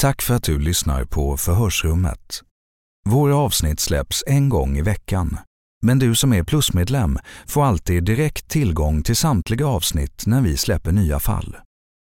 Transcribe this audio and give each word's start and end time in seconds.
Tack 0.00 0.22
för 0.22 0.34
att 0.34 0.42
du 0.42 0.58
lyssnar 0.58 1.04
på 1.04 1.36
Förhörsrummet. 1.36 2.42
Våra 3.08 3.36
avsnitt 3.36 3.80
släpps 3.80 4.24
en 4.26 4.48
gång 4.48 4.78
i 4.78 4.82
veckan. 4.82 5.38
Men 5.82 5.98
du 5.98 6.14
som 6.14 6.32
är 6.32 6.42
plusmedlem 6.42 7.18
får 7.46 7.64
alltid 7.64 8.04
direkt 8.04 8.48
tillgång 8.48 9.02
till 9.02 9.16
samtliga 9.16 9.66
avsnitt 9.66 10.26
när 10.26 10.40
vi 10.40 10.56
släpper 10.56 10.92
nya 10.92 11.18
fall. 11.18 11.56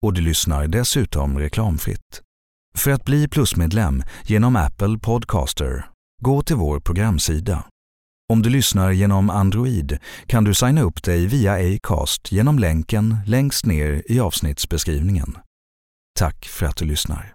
Och 0.02 0.12
du 0.12 0.20
lyssnar 0.20 0.66
dessutom 0.66 1.38
reklamfritt. 1.38 2.22
För 2.74 2.90
att 2.90 3.04
bli 3.04 3.28
plusmedlem 3.28 4.02
genom 4.26 4.56
Apple 4.56 4.98
Podcaster, 4.98 5.86
gå 6.22 6.42
till 6.42 6.56
vår 6.56 6.80
programsida. 6.80 7.64
Om 8.32 8.42
du 8.42 8.50
lyssnar 8.50 8.90
genom 8.90 9.30
Android 9.30 9.98
kan 10.26 10.44
du 10.44 10.54
signa 10.54 10.82
upp 10.82 11.02
dig 11.02 11.26
via 11.26 11.76
Acast 11.76 12.32
genom 12.32 12.58
länken 12.58 13.16
längst 13.26 13.66
ner 13.66 14.02
i 14.06 14.20
avsnittsbeskrivningen. 14.20 15.38
Tack 16.18 16.46
för 16.46 16.66
att 16.66 16.76
du 16.76 16.84
lyssnar. 16.84 17.34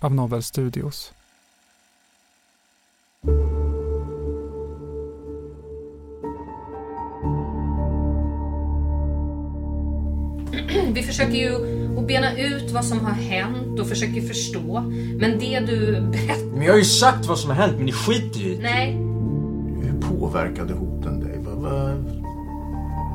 av 0.00 0.14
Novel 0.14 0.42
Studios. 0.42 1.12
Vi 10.92 11.02
försöker 11.02 11.32
ju 11.32 11.54
att 11.98 12.06
bena 12.06 12.38
ut 12.38 12.70
vad 12.70 12.84
som 12.84 13.00
har 13.00 13.12
hänt 13.12 13.80
och 13.80 13.88
försöker 13.88 14.20
förstå. 14.20 14.80
Men 15.20 15.38
det 15.38 15.60
du 15.60 16.00
berättar... 16.00 16.46
Men 16.46 16.62
jag 16.62 16.72
har 16.72 16.78
ju 16.78 16.84
sagt 16.84 17.26
vad 17.26 17.38
som 17.38 17.50
har 17.50 17.56
hänt, 17.56 17.76
men 17.76 17.86
ni 17.86 17.92
skiter 17.92 18.40
i 18.40 18.54
det. 18.54 18.62
Nej. 18.62 18.92
Hur 19.82 20.00
påverkade 20.00 20.74
hoten 20.74 21.20
dig? 21.20 21.38
Vad, 21.38 21.56
vad, 21.56 21.96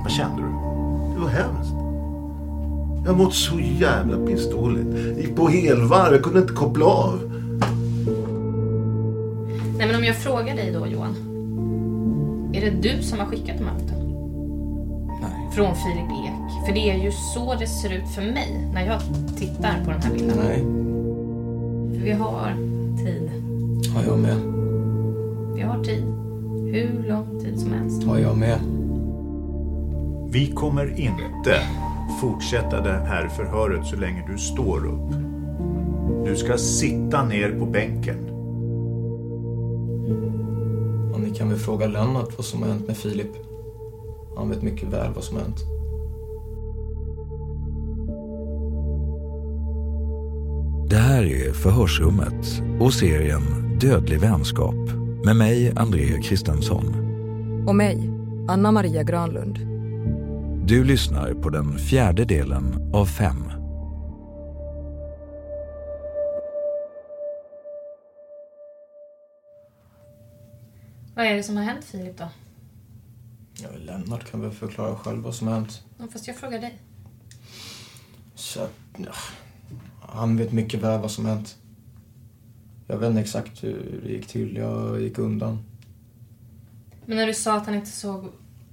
vad 0.03 0.11
kände 0.11 0.41
du? 0.41 0.47
Det 1.13 1.19
var 1.19 1.29
hemskt. 1.29 1.73
Jag 3.03 3.11
har 3.11 3.17
mått 3.17 3.33
så 3.33 3.59
jävla 3.59 4.25
pissdåligt. 4.25 5.17
Gick 5.17 5.35
på 5.35 5.47
helvarv, 5.47 6.13
jag 6.13 6.23
kunde 6.23 6.39
inte 6.39 6.53
koppla 6.53 6.85
av. 6.85 7.19
Nej 9.77 9.87
men 9.87 9.95
om 9.95 10.03
jag 10.03 10.15
frågar 10.15 10.55
dig 10.55 10.71
då 10.71 10.87
Johan. 10.87 11.15
Är 12.53 12.61
det 12.61 12.89
du 12.89 13.03
som 13.03 13.19
har 13.19 13.25
skickat 13.25 13.57
de 13.57 13.63
här 13.63 13.73
hoten? 13.73 13.99
Nej. 15.21 15.51
Från 15.51 15.75
Filip 15.75 16.11
Ek. 16.11 16.65
För 16.67 16.73
det 16.73 16.89
är 16.91 17.03
ju 17.03 17.11
så 17.11 17.55
det 17.59 17.67
ser 17.67 17.93
ut 17.93 18.09
för 18.15 18.21
mig 18.21 18.69
när 18.73 18.85
jag 18.85 19.01
tittar 19.37 19.83
på 19.85 19.91
den 19.91 20.01
här 20.01 20.13
bilden. 20.13 20.37
Nej. 20.37 20.59
För 21.99 22.05
vi 22.05 22.11
har 22.11 22.55
tid. 23.05 23.31
Har 23.95 24.03
jag 24.03 24.19
med. 24.19 24.37
Vi 25.55 25.61
har 25.61 25.83
tid. 25.83 26.03
Hur 26.73 27.09
lång 27.09 27.39
tid 27.39 27.59
som 27.59 27.73
helst. 27.73 28.03
Har 28.03 28.17
jag 28.17 28.37
med. 28.37 28.59
Vi 30.31 30.51
kommer 30.51 30.99
inte 30.99 31.55
fortsätta 32.23 32.81
det 32.81 33.05
här 33.07 33.27
förhöret 33.27 33.85
så 33.85 33.95
länge 33.95 34.23
du 34.27 34.37
står 34.37 34.85
upp. 34.85 35.15
Du 36.25 36.35
ska 36.35 36.57
sitta 36.57 37.25
ner 37.25 37.59
på 37.59 37.65
bänken. 37.65 38.17
Och 41.13 41.19
ni 41.19 41.35
kan 41.35 41.49
väl 41.49 41.57
fråga 41.57 41.87
Lennart 41.87 42.37
vad 42.37 42.45
som 42.45 42.61
har 42.61 42.69
hänt 42.69 42.87
med 42.87 42.97
Filip. 42.97 43.31
Han 44.37 44.49
vet 44.49 44.61
mycket 44.61 44.89
väl 44.89 45.13
vad 45.15 45.23
som 45.23 45.37
har 45.37 45.43
hänt. 45.43 45.59
Det 50.89 50.97
här 50.97 51.23
är 51.23 51.53
Förhörsrummet 51.53 52.61
och 52.79 52.93
serien 52.93 53.41
Dödlig 53.81 54.19
vänskap 54.19 54.75
med 55.25 55.35
mig, 55.35 55.73
André 55.75 56.21
Kristensson. 56.21 56.85
Och 57.67 57.75
mig, 57.75 58.09
Anna 58.47 58.71
Maria 58.71 59.03
Granlund. 59.03 59.72
Du 60.67 60.83
lyssnar 60.83 61.33
på 61.33 61.49
den 61.49 61.79
fjärde 61.79 62.25
delen 62.25 62.91
av 62.93 63.05
fem. 63.05 63.43
Vad 71.15 71.25
är 71.25 71.35
det 71.35 71.43
som 71.43 71.57
har 71.57 71.63
hänt 71.63 71.85
Filip 71.85 72.17
då? 72.17 72.29
Ja, 73.53 73.69
Lennart 73.77 74.31
kan 74.31 74.41
väl 74.41 74.51
förklara 74.51 74.95
själv 74.95 75.23
vad 75.23 75.35
som 75.35 75.47
har 75.47 75.55
hänt. 75.55 75.83
Ja, 75.97 76.05
Fast 76.11 76.27
jag 76.27 76.35
frågar 76.35 76.59
dig. 76.61 76.77
Så, 78.35 78.67
ja, 78.97 79.13
han 80.01 80.37
vet 80.37 80.51
mycket 80.51 80.81
väl 80.81 81.01
vad 81.01 81.11
som 81.11 81.25
har 81.25 81.35
hänt. 81.35 81.57
Jag 82.87 82.97
vet 82.97 83.09
inte 83.09 83.21
exakt 83.21 83.63
hur 83.63 84.01
det 84.03 84.11
gick 84.11 84.27
till. 84.27 84.55
Jag 84.55 85.01
gick 85.01 85.17
undan. 85.17 85.63
Men 87.05 87.17
när 87.17 87.27
du 87.27 87.33
sa 87.33 87.57
att 87.57 87.65
han 87.65 87.75
inte 87.75 87.91
såg 87.91 88.27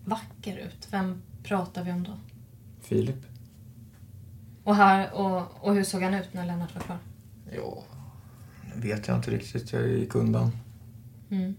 vacker 0.04 0.56
ut, 0.56 0.88
vem 0.90 1.22
pratar 1.42 1.84
vi 1.84 1.92
om 1.92 2.02
då? 2.02 2.12
Filip? 2.80 3.26
Och, 4.64 4.76
här, 4.76 5.12
och, 5.14 5.42
och 5.60 5.74
hur 5.74 5.84
såg 5.84 6.02
han 6.02 6.14
ut 6.14 6.34
när 6.34 6.46
Lennart 6.46 6.74
var 6.74 6.82
klar? 6.82 6.98
Ja, 7.56 7.82
det 8.74 8.88
vet 8.88 9.08
jag 9.08 9.16
inte 9.16 9.30
riktigt. 9.30 9.72
Jag 9.72 9.88
gick 9.88 10.14
undan. 10.14 10.50
Mm. 11.30 11.56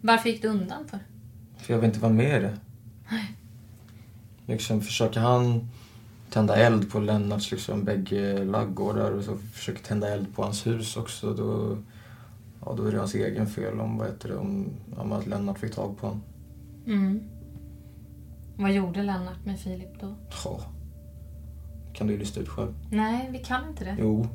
Varför 0.00 0.28
gick 0.28 0.42
du 0.42 0.48
undan 0.48 0.88
för? 0.88 0.98
För 1.56 1.72
jag 1.72 1.80
vill 1.80 1.88
inte 1.88 2.00
vara 2.00 2.12
med 2.12 2.38
i 2.38 2.42
det. 2.42 2.58
Nej. 3.10 3.36
Liksom 4.46 4.80
försöker 4.80 5.20
han 5.20 5.68
tända 6.30 6.56
eld 6.56 6.90
på 6.90 7.00
Lennarts 7.00 7.50
liksom 7.50 7.84
bägge 7.84 8.44
laggårdar 8.44 9.10
och 9.10 9.24
så 9.24 9.36
försöker 9.36 9.82
tända 9.82 10.08
eld 10.08 10.34
på 10.34 10.42
hans 10.42 10.66
hus 10.66 10.96
också. 10.96 11.34
Då, 11.34 11.78
ja, 12.64 12.74
då 12.76 12.84
är 12.84 12.92
det 12.92 12.98
hans 12.98 13.14
egen 13.14 13.46
fel 13.46 13.80
om, 13.80 13.98
vad 13.98 14.06
heter 14.06 14.28
det, 14.28 14.36
om, 14.36 14.70
om 14.96 15.12
att 15.12 15.26
Lennart 15.26 15.58
fick 15.58 15.74
tag 15.74 15.98
på 15.98 16.06
honom. 16.06 16.22
Mm. 16.86 17.20
Vad 18.56 18.72
gjorde 18.72 19.02
Lennart 19.02 19.44
med 19.44 19.58
Filip 19.58 20.00
då? 20.00 20.14
Ja. 20.44 20.60
Kan 21.92 22.06
du 22.06 22.18
lista 22.18 22.40
ut 22.40 22.48
själv. 22.48 22.74
Nej, 22.90 23.28
vi 23.32 23.38
kan 23.38 23.68
inte 23.68 23.84
det. 23.84 23.96
Jo. 24.00 24.26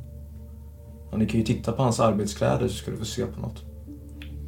Ja, 1.12 1.18
ni 1.18 1.25
kan 1.25 1.40
ju 1.40 1.46
titta 1.46 1.72
på 1.72 1.84
hans 1.84 2.00
arbetskläder 2.00 2.68
så 2.68 2.74
ska 2.74 2.92
du 2.92 2.98
få 2.98 3.06
se 3.06 3.25
på 3.25 3.42
något. 3.42 3.64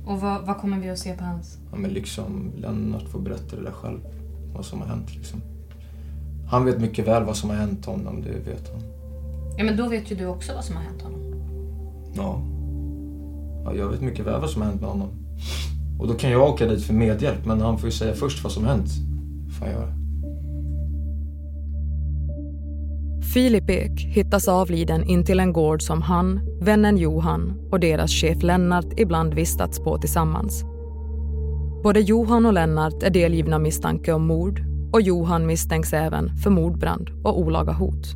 Och 0.06 0.21
vad, 0.21 0.45
vad 0.45 0.57
kommer 0.57 0.80
vi 0.80 0.89
att 0.89 1.00
se 1.00 1.18
på 1.18 1.24
hans? 1.24 1.57
Ja, 1.71 1.77
men 1.77 1.92
liksom 1.92 2.51
Lennart 2.57 3.10
får 3.10 3.19
berätta 3.19 3.56
det 3.56 3.63
där 3.63 3.71
själv. 3.71 4.00
Vad 4.56 4.66
som 4.66 4.81
har 4.81 4.88
hänt 4.88 5.16
liksom. 5.16 5.42
Han 6.50 6.66
vet 6.66 6.81
mycket 6.81 7.07
väl 7.07 7.24
vad 7.24 7.38
som 7.38 7.50
har 7.50 7.57
hänt 7.57 7.86
honom, 7.86 8.21
det 8.21 8.51
vet 8.51 8.71
han. 8.71 8.81
Ja, 9.57 9.63
men 9.63 9.77
då 9.77 9.89
vet 9.89 10.12
ju 10.12 10.16
du 10.16 10.25
också 10.25 10.54
vad 10.54 10.66
som 10.66 10.75
har 10.75 10.83
hänt 10.83 11.01
honom. 11.01 11.19
Ja. 12.16 12.42
ja 13.66 13.75
jag 13.75 13.89
vet 13.89 14.01
mycket 14.01 14.25
väl 14.25 14.42
vad 14.42 14.50
som 14.50 14.62
har 14.62 14.69
hänt 14.69 14.81
med 14.81 14.89
honom. 14.89 15.10
Och 16.00 16.07
då 16.07 16.13
kan 16.13 16.31
jag 16.31 16.50
åka 16.50 16.66
dit 16.66 16.83
för 16.83 16.94
medhjälp, 16.94 17.45
men 17.45 17.62
han 17.62 17.77
får 17.77 17.89
ju 17.89 17.92
säga 17.92 18.13
först 18.13 18.44
vad 18.44 18.51
som 18.51 18.66
hänt. 18.66 18.89
Får 19.59 19.67
göra. 19.67 19.94
Filip 23.33 23.69
Ek 23.69 24.06
hittas 24.06 24.47
avliden 24.47 25.03
intill 25.03 25.39
en 25.39 25.53
gård 25.53 25.81
som 25.81 26.01
han, 26.01 26.39
vännen 26.61 26.97
Johan 26.97 27.53
och 27.71 27.79
deras 27.79 28.11
chef 28.11 28.44
Lennart 28.44 29.00
ibland 29.00 29.33
vistats 29.33 29.79
på 29.79 29.97
tillsammans. 29.97 30.63
Både 31.83 32.00
Johan 32.00 32.45
och 32.45 32.53
Lennart 32.53 33.03
är 33.03 33.09
delgivna 33.09 33.59
misstanke 33.59 34.13
om 34.13 34.27
mord 34.27 34.61
och 34.94 35.01
Johan 35.01 35.45
misstänks 35.45 35.94
även 35.94 36.38
för 36.38 36.50
mordbrand 36.50 37.09
och 37.23 37.39
olaga 37.39 37.71
hot. 37.71 38.15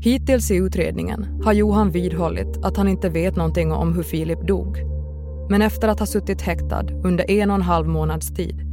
Hittills 0.00 0.50
i 0.50 0.56
utredningen 0.56 1.40
har 1.44 1.52
Johan 1.52 1.90
vidhållit 1.90 2.58
att 2.62 2.76
han 2.76 2.88
inte 2.88 3.08
vet 3.08 3.36
någonting 3.36 3.72
om 3.72 3.94
hur 3.94 4.02
Filip 4.02 4.46
dog. 4.46 4.78
Men 5.50 5.62
efter 5.62 5.88
att 5.88 5.98
ha 5.98 6.06
suttit 6.06 6.42
häktad 6.42 6.84
under 7.04 7.30
en 7.30 7.50
och 7.50 7.56
en 7.56 7.62
halv 7.62 7.88
månads 7.88 8.34
tid 8.34 8.67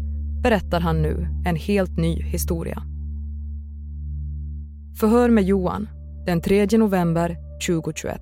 berättar 0.45 0.79
han 0.79 1.01
nu 1.01 1.27
en 1.45 1.55
helt 1.55 1.97
ny 1.97 2.21
historia. 2.21 2.83
Förhör 4.99 5.29
med 5.29 5.43
Johan 5.43 5.89
den 6.25 6.41
3 6.41 6.67
november 6.77 7.37
2021. 7.67 8.21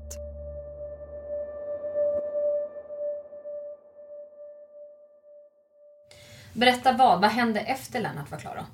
Berätta 6.54 6.98
vad? 6.98 7.22
Vad 7.22 7.30
hände 7.30 7.60
efter 7.60 8.02
Lennart 8.02 8.32
var 8.32 8.38
klar 8.38 8.56
då? 8.56 8.66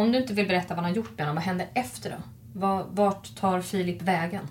Om 0.00 0.12
du 0.12 0.18
inte 0.18 0.34
vill 0.34 0.48
berätta 0.48 0.74
vad 0.74 0.84
han 0.84 0.90
har 0.90 0.96
gjort 0.96 1.20
än, 1.20 1.34
vad 1.34 1.44
hände 1.44 1.66
efter 1.74 2.10
då? 2.10 2.16
Var, 2.60 2.86
vart 2.90 3.36
tar 3.36 3.60
Filip 3.60 4.02
vägen? 4.02 4.46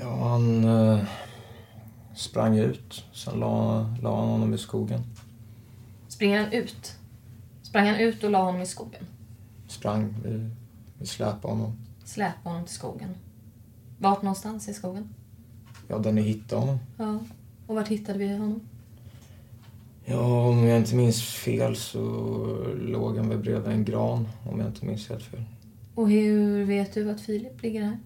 Ja, 0.00 0.28
han 0.28 0.64
eh, 0.64 0.98
sprang 2.14 2.58
ut. 2.58 3.04
Sen 3.12 3.40
la, 3.40 3.86
la 4.02 4.16
han 4.16 4.28
honom 4.28 4.54
i 4.54 4.58
skogen. 4.58 5.04
Springer 6.22 6.40
han 6.40 6.52
ut? 6.52 6.96
Sprang 7.62 7.86
han 7.86 7.96
ut 7.96 8.24
och 8.24 8.30
la 8.30 8.44
honom 8.44 8.60
i 8.60 8.66
skogen? 8.66 9.06
Sprang. 9.68 10.14
Vi, 10.24 10.50
vi 10.98 11.06
släpade 11.06 11.54
honom. 11.54 11.72
Släpade 12.04 12.48
honom 12.48 12.64
till 12.64 12.74
skogen? 12.74 13.14
Vart 13.98 14.22
någonstans 14.22 14.68
i 14.68 14.74
skogen? 14.74 15.14
Ja, 15.88 15.98
där 15.98 16.12
ni 16.12 16.22
hittade 16.22 16.60
honom. 16.60 16.78
Ja. 16.96 17.18
Och 17.66 17.74
vart 17.74 17.88
hittade 17.88 18.18
vi 18.18 18.36
honom? 18.36 18.60
Ja, 20.04 20.48
om 20.48 20.66
jag 20.66 20.78
inte 20.78 20.94
minns 20.94 21.22
fel 21.22 21.76
så 21.76 22.00
låg 22.80 23.16
han 23.16 23.28
väl 23.28 23.38
bredvid 23.38 23.72
en 23.72 23.84
gran, 23.84 24.28
om 24.50 24.60
jag 24.60 24.68
inte 24.68 24.86
minns 24.86 25.08
helt 25.08 25.22
fel. 25.24 25.44
Och 25.94 26.10
hur 26.10 26.64
vet 26.64 26.94
du 26.94 27.10
att 27.10 27.20
Filip 27.20 27.62
ligger 27.62 27.82
här? 27.82 27.98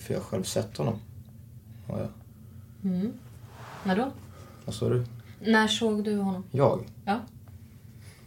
För 0.00 0.14
jag 0.14 0.20
har 0.20 0.24
själv 0.24 0.42
sett 0.42 0.76
honom. 0.76 0.98
Ja, 1.88 1.98
ja. 1.98 2.08
Mm. 2.90 3.12
När 3.84 3.96
då? 3.96 4.12
Vad 4.64 4.74
sa 4.74 4.88
du? 4.88 5.04
När 5.40 5.68
såg 5.68 6.04
du 6.04 6.16
honom? 6.16 6.44
Jag? 6.50 6.84
Ja. 7.04 7.20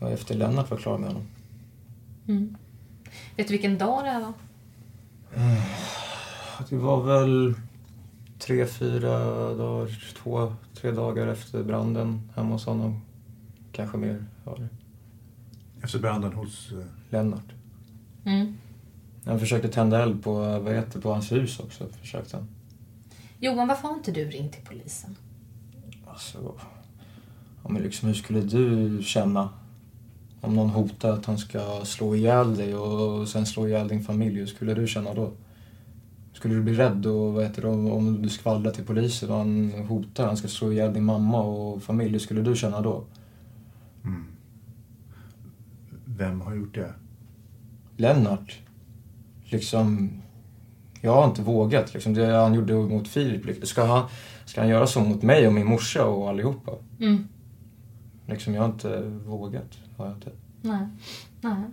Ja, 0.02 0.10
efter 0.10 0.36
Lennart 0.36 0.72
var 0.72 0.78
klar 0.78 0.98
med 0.98 1.08
honom. 1.10 1.24
Mm. 2.28 2.58
Vet 3.38 3.48
du 3.48 3.52
vilken 3.52 3.78
dag 3.78 4.04
det 4.04 4.10
här 4.10 4.22
var? 4.22 4.34
Det 6.70 6.76
var 6.76 7.04
väl 7.04 7.54
tre, 8.40 8.66
fyra 8.66 9.20
dagar, 9.54 10.14
två, 10.18 10.54
tre 10.76 10.92
dagar 10.92 11.28
efter 11.28 11.64
branden 11.64 12.30
hemma 12.36 12.50
hos 12.50 12.66
honom. 12.66 13.02
Kanske 13.72 13.98
mer. 13.98 14.26
Ja, 14.46 14.56
det. 14.58 14.68
Efter 15.84 16.00
branden 16.00 16.34
hos... 16.34 16.72
eh, 16.72 16.86
Lennart. 17.10 17.54
Mm. 18.26 18.58
Han 19.26 19.40
försökte 19.40 19.68
tända 19.68 20.04
eld 20.04 20.24
på, 20.24 20.34
vad 20.60 20.74
heter 20.74 21.02
på 21.02 21.14
hans 21.14 21.32
hus 21.32 21.60
också. 21.60 21.88
Försökte 22.02 22.38
han. 22.38 22.48
Johan, 23.40 23.68
varför 23.68 23.88
har 23.88 23.96
inte 23.96 24.12
du 24.12 24.26
ringt 24.26 24.54
till 24.54 24.66
polisen? 24.66 25.16
Alltså, 26.08 26.54
ja, 27.64 27.70
men 27.70 27.82
liksom, 27.82 28.08
hur 28.08 28.16
skulle 28.16 28.42
du 28.42 29.00
känna 29.04 29.50
om 30.42 30.56
någon 30.56 30.70
hotar 30.70 31.12
att 31.12 31.26
han 31.26 31.38
ska 31.38 31.82
slå 31.84 32.16
ihjäl 32.16 32.56
dig 32.56 32.76
och 32.76 33.28
sen 33.28 33.46
slå 33.46 33.68
ihjäl 33.68 33.88
din 33.88 34.04
familj? 34.04 34.40
Hur 34.40 34.46
skulle 34.46 34.74
du 34.74 34.88
känna 34.88 35.14
då? 35.14 35.32
Skulle 36.34 36.56
du 36.56 36.62
bli 36.62 36.74
rädd 36.74 37.06
och 37.06 37.34
vad 37.34 37.44
heter 37.44 37.62
det, 37.62 37.68
om 37.68 38.22
du 38.22 38.30
skvallrar 38.30 38.72
till 38.72 38.86
polisen 38.86 39.30
och 39.30 39.38
han 39.38 39.72
hotar, 39.88 40.26
han 40.26 40.38
ska 40.38 40.48
slå 40.48 40.72
ihjäl 40.72 40.94
din 40.94 41.04
mamma 41.04 41.42
och 41.42 41.84
familj, 41.84 42.12
hur 42.12 42.20
skulle 42.20 42.42
du 42.42 42.56
känna 42.56 42.82
då? 42.82 43.04
Vem 46.06 46.42
har 46.42 46.56
gjort 46.56 46.76
det? 46.76 46.94
Lennart, 47.98 48.60
liksom, 49.44 50.10
jag 51.02 51.14
har 51.14 51.26
inte 51.26 51.42
vågat. 51.42 51.94
Liksom, 51.94 52.14
det 52.14 52.26
han 52.26 52.54
gjorde 52.54 52.74
mot 52.74 53.08
Filip, 53.08 53.46
liksom. 53.46 53.68
ska 53.68 53.84
han, 53.84 54.04
ska 54.46 54.62
han 54.62 54.70
göra 54.70 54.88
så 54.88 55.00
mot 55.00 55.22
mig 55.22 55.48
och 55.48 55.54
min 55.54 55.68
morsa 55.68 56.06
och 56.06 56.30
allihopa? 56.30 56.72
Mm. 57.00 57.28
Liksom, 58.26 58.54
jag 58.54 58.62
har 58.62 58.70
inte 58.70 59.02
vågat. 59.26 59.78
Har 60.02 60.08
jag 60.08 60.18
inte. 60.18 60.32
Nej. 60.62 60.88
Nej. 61.42 61.64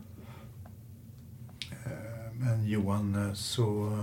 Men 2.32 2.66
Johan, 2.68 3.14
eh, 3.28 3.32
så... 3.34 3.98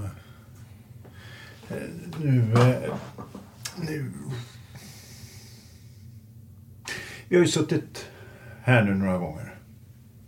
eh, 1.69 1.77
Nu... 2.19 2.53
eh, 2.53 2.93
Nu... 3.87 4.11
Vi 7.27 7.35
har 7.35 7.43
ju 7.43 7.47
suttit 7.51 8.05
här 8.61 8.83
nu 8.83 8.93
några 8.95 9.17
gånger. 9.17 9.55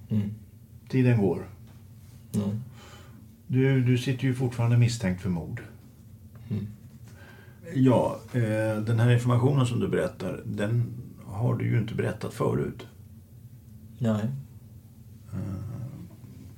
Mm. 0.09 0.33
Tiden 0.89 1.17
går. 1.21 1.49
Mm. 2.35 2.61
Du, 3.47 3.81
du 3.83 3.97
sitter 3.97 4.23
ju 4.23 4.33
fortfarande 4.35 4.77
misstänkt 4.77 5.21
för 5.21 5.29
mord. 5.29 5.61
Mm. 6.49 6.67
Ja, 7.73 8.19
eh, 8.33 8.77
den 8.81 8.99
här 8.99 9.11
informationen 9.11 9.65
som 9.65 9.79
du 9.79 9.87
berättar, 9.87 10.41
den 10.45 10.93
har 11.25 11.55
du 11.55 11.65
ju 11.69 11.77
inte 11.77 11.95
berättat 11.95 12.33
förut. 12.33 12.87
Nej. 13.97 14.27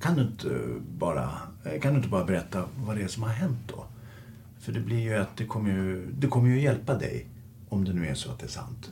Kan 0.00 0.16
du 0.16 0.22
inte 0.22 0.80
bara, 0.98 1.30
eh, 1.64 1.80
kan 1.80 1.92
du 1.92 1.96
inte 1.96 2.08
bara 2.08 2.24
berätta 2.24 2.64
vad 2.76 2.96
det 2.96 3.02
är 3.02 3.08
som 3.08 3.22
har 3.22 3.30
hänt 3.30 3.58
då? 3.66 3.84
För 4.58 4.72
det 4.72 4.80
blir 4.80 4.98
ju 5.00 5.16
att 5.16 5.36
det 5.36 5.46
kommer 5.46 5.70
ju, 5.70 6.12
det 6.12 6.26
kommer 6.26 6.48
ju 6.48 6.60
hjälpa 6.60 6.94
dig 6.94 7.26
om 7.68 7.84
det 7.84 7.92
nu 7.92 8.06
är 8.06 8.14
så 8.14 8.30
att 8.32 8.38
det 8.38 8.46
är 8.46 8.50
sant. 8.50 8.90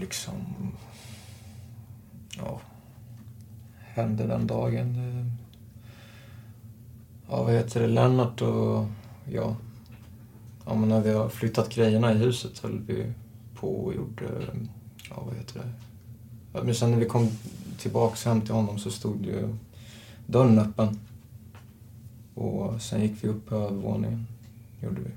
liksom... 0.00 0.34
Ja. 2.36 2.60
Hände 3.78 4.26
den 4.26 4.46
dagen. 4.46 4.94
eh, 4.96 5.26
Ja, 7.30 7.42
vad 7.42 7.52
heter 7.52 7.80
det? 7.80 7.86
Lennart 7.86 8.40
och 8.42 8.86
jag. 9.24 9.54
Ja, 10.66 10.74
men 10.74 10.88
när 10.88 11.00
vi 11.00 11.12
har 11.12 11.28
flyttat 11.28 11.74
grejerna 11.74 12.12
i 12.12 12.16
huset 12.16 12.58
höll 12.58 12.80
vi 12.86 13.12
på 13.54 13.84
och 13.84 13.94
gjorde... 13.94 14.24
Eh, 14.24 14.54
ja, 15.10 15.22
vad 15.26 15.36
heter 15.36 15.60
det? 15.60 15.68
Ja, 16.52 16.62
men 16.62 16.74
sen 16.74 16.90
när 16.90 16.98
vi 16.98 17.06
kom 17.06 17.28
tillbaks 17.78 18.24
hem 18.24 18.40
till 18.40 18.54
honom 18.54 18.78
så 18.78 18.90
stod 18.90 19.26
ju 19.26 19.56
dörren 20.26 20.58
öppen. 20.58 20.98
Och 22.34 22.82
sen 22.82 23.02
gick 23.02 23.24
vi 23.24 23.28
upp 23.28 23.46
på 23.46 23.54
övervåningen. 23.54 24.26
Gjorde 24.82 25.00
vi. 25.00 25.10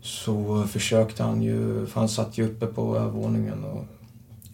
Så 0.00 0.66
försökte 0.66 1.22
han 1.22 1.42
ju, 1.42 1.86
för 1.86 2.00
han 2.00 2.08
satt 2.08 2.38
ju 2.38 2.46
uppe 2.46 2.66
på 2.66 2.96
övervåningen 2.96 3.64
och 3.64 3.84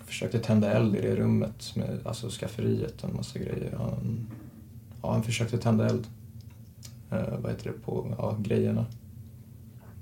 försökte 0.06 0.38
tända 0.38 0.73
eld 0.73 0.97
i 0.97 1.00
det 1.00 1.16
rummet, 1.16 1.73
med, 1.76 2.00
alltså 2.04 2.28
skafferiet 2.30 3.02
och 3.02 3.11
en 3.11 3.16
massa 3.16 3.38
grejer. 3.38 3.75
Han, 3.78 4.26
ja, 5.02 5.12
han 5.12 5.23
försökte 5.23 5.59
tända 5.59 5.88
eld. 5.88 6.06
Eh, 7.11 7.38
vad 7.38 7.52
heter 7.52 7.64
det, 7.64 7.79
på 7.79 8.14
ja, 8.19 8.37
grejerna. 8.40 8.87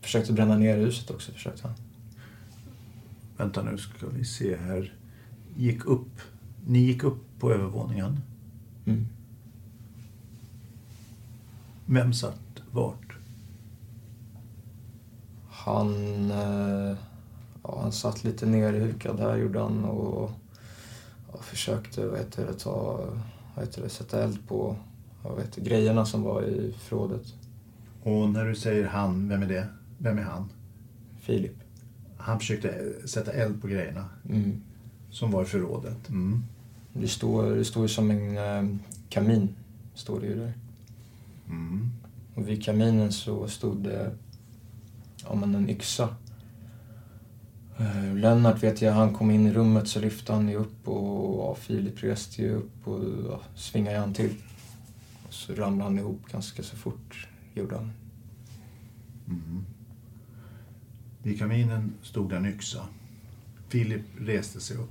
Försökte 0.01 0.33
bränna 0.33 0.57
ner 0.57 0.77
huset 0.77 1.11
också, 1.11 1.33
försökte 1.33 1.69
han. 1.69 1.77
Vänta 3.37 3.63
nu 3.63 3.79
ska 3.79 4.07
vi 4.07 4.25
se 4.25 4.57
här. 4.57 4.95
Gick 5.57 5.85
upp, 5.85 6.21
ni 6.67 6.79
gick 6.79 7.05
upp 7.05 7.25
på 7.39 7.53
övervåningen. 7.53 8.21
Mm. 8.87 9.07
Vem 11.87 12.13
satt 12.13 12.63
vart? 12.71 13.17
Han, 15.51 15.95
eh, 16.31 16.97
ja, 17.63 17.81
han 17.83 17.93
satt 17.93 18.25
lite 18.25 18.47
nerhukad 18.47 19.21
här 19.21 19.37
gjorde 19.37 19.61
han 19.61 19.85
och 19.85 20.31
ja, 21.33 21.39
försökte 21.43 22.07
vad 22.07 22.19
heter 22.19 22.47
det, 22.47 22.55
ta, 22.55 23.05
vad 23.55 23.65
heter 23.65 23.83
det, 23.83 23.89
sätta 23.89 24.23
eld 24.23 24.49
på 24.49 24.77
heter, 25.23 25.61
det, 25.61 25.71
grejerna 25.71 26.05
som 26.07 26.23
var 26.23 26.43
i 26.43 26.75
förrådet. 26.79 27.35
Och 28.03 28.29
när 28.29 28.45
du 28.45 28.55
säger 28.55 28.87
han, 28.87 29.29
vem 29.29 29.43
är 29.43 29.47
det? 29.49 29.67
Vem 29.99 30.19
är 30.19 30.23
han? 30.23 30.49
Filip. 31.21 31.55
Han 32.17 32.39
försökte 32.39 32.93
sätta 33.05 33.33
eld 33.33 33.61
på 33.63 33.69
grejerna 33.69 34.05
Mm. 34.29 34.61
som 35.11 35.31
var 35.31 35.43
i 35.43 35.47
förrådet. 35.47 36.09
Mm. 36.09 36.45
Det 36.93 37.09
står, 37.09 37.51
det 37.51 37.65
står 37.65 37.83
ju 37.83 37.89
som 37.89 38.11
en 38.11 38.39
eh, 38.39 38.77
kamin, 39.09 39.49
står 39.95 40.21
det 40.21 40.27
ju 40.27 40.35
där. 40.35 40.53
Mm. 41.49 41.91
Och 42.35 42.49
vid 42.49 42.65
kaminen 42.65 43.13
så 43.13 43.49
stod 43.49 43.77
det 43.85 44.11
ja, 45.25 45.35
men 45.35 45.55
en 45.55 45.71
yxa. 45.71 46.09
Eh, 47.79 48.15
Lennart 48.15 48.63
vet 48.63 48.83
jag, 48.83 48.93
han 48.93 49.15
kom 49.15 49.31
in 49.31 49.47
i 49.47 49.53
rummet 49.53 49.89
så 49.89 50.01
lyfte 50.01 50.33
han 50.33 50.49
ju 50.49 50.55
upp 50.57 50.89
och 50.89 51.39
ja, 51.39 51.55
Filip 51.55 52.03
reste 52.03 52.43
ju 52.43 52.55
upp 52.55 52.89
och 52.89 53.01
ja, 53.31 53.41
svingade 53.55 53.99
han 53.99 54.15
till. 54.15 54.35
Så 55.31 55.55
ramlade 55.55 55.91
han 55.91 55.99
ihop 55.99 56.21
ganska 56.33 56.63
så 56.63 56.77
fort, 56.77 57.29
gjorde 57.55 57.75
han. 57.77 57.93
Mm. 59.27 59.65
Vid 61.23 61.39
kaminen 61.39 61.95
stod 62.03 62.33
en 62.33 62.47
yxa. 62.47 62.87
Filip 63.69 64.03
reste 64.19 64.61
sig 64.61 64.77
upp 64.77 64.91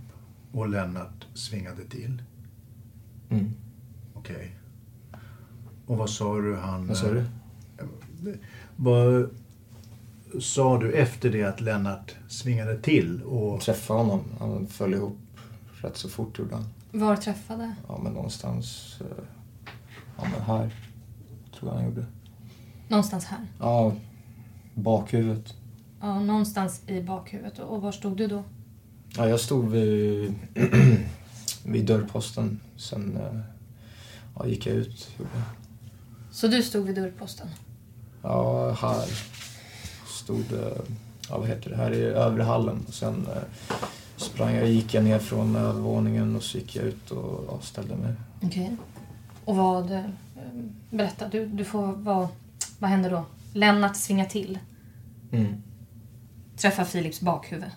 och 0.52 0.70
Lennart 0.70 1.28
svingade 1.34 1.86
till. 1.86 2.24
Mm. 3.30 3.52
Okej. 4.14 4.56
Och 5.86 5.98
vad 5.98 6.10
sa 6.10 6.42
du 6.42 6.56
han... 6.56 6.88
Vad 6.88 6.98
sa 6.98 7.12
du? 7.12 7.26
Vad 8.76 9.30
sa 10.40 10.80
du 10.80 10.92
efter 10.92 11.32
det 11.32 11.44
att 11.44 11.62
Lennart 11.62 12.16
svingade 12.28 12.82
till 12.82 13.24
och... 13.24 13.62
Träffade 13.62 14.00
honom. 14.00 14.22
Han 14.40 14.68
föll 14.68 14.94
ihop 14.94 15.18
rätt 15.82 15.98
så 15.98 16.10
fort, 16.10 16.40
gjorde 16.40 16.56
han. 16.56 16.66
Var 16.92 17.16
träffade? 17.16 17.76
Ja, 17.88 18.00
men 18.04 18.14
någonstans... 18.14 19.00
Ja, 20.18 20.24
men 20.32 20.42
här. 20.42 20.76
Tror 21.60 21.72
jag 21.72 21.78
han 21.80 21.86
gjorde. 21.86 22.06
Någonstans 22.88 23.26
här? 23.26 23.48
Ja, 23.60 23.94
bakhuvudet. 24.74 25.54
Ja, 26.02 26.20
någonstans 26.20 26.82
i 26.88 27.02
bakhuvudet. 27.02 27.60
Och 27.60 27.82
var 27.82 27.92
stod 27.92 28.18
du 28.18 28.28
då? 28.28 28.44
Ja, 29.18 29.30
jag 29.30 29.40
stod 29.40 29.72
vid, 29.72 30.36
vid 31.66 31.86
dörrposten. 31.86 32.60
Sen 32.76 33.18
eh, 33.18 33.40
ja, 34.36 34.48
gick 34.48 34.66
jag 34.66 34.76
ut. 34.76 35.10
Gjorde. 35.20 35.42
Så 36.32 36.48
du 36.48 36.64
stod 36.64 36.86
vid 36.86 36.96
dörrposten? 36.96 37.48
Ja, 38.22 38.72
här 38.72 39.06
stod 40.08 40.46
ja 41.30 41.38
vad 41.38 41.48
heter 41.48 41.70
det, 41.70 41.76
här 41.76 41.94
i 41.94 42.02
övre 42.04 42.44
hallen. 42.44 42.86
Sen 42.90 43.28
eh, 43.36 43.42
sprang 44.18 44.56
jag, 44.56 44.70
gick 44.70 44.94
jag 44.94 45.04
ner 45.04 45.20
från 45.20 45.56
övervåningen 45.56 46.36
och 46.36 46.44
så 46.44 46.58
gick 46.58 46.76
jag 46.76 46.86
ut 46.86 47.12
och 47.12 47.46
ja, 47.48 47.60
ställde 47.62 47.96
mig. 47.96 48.14
Okej. 48.42 48.78
Och 49.48 49.56
vad... 49.56 49.92
eh, 49.92 50.04
Berätta, 50.92 51.30
du, 51.30 51.46
du 51.48 51.64
får... 51.66 51.88
Vad, 51.94 52.28
vad 52.80 52.90
händer 52.90 53.12
då? 53.12 53.26
Lennart 53.54 53.96
svingar 53.96 54.26
till. 54.26 54.60
Mm. 55.32 55.54
Träffar 56.58 56.86
Philips 56.86 57.22
bakhuvud. 57.22 57.72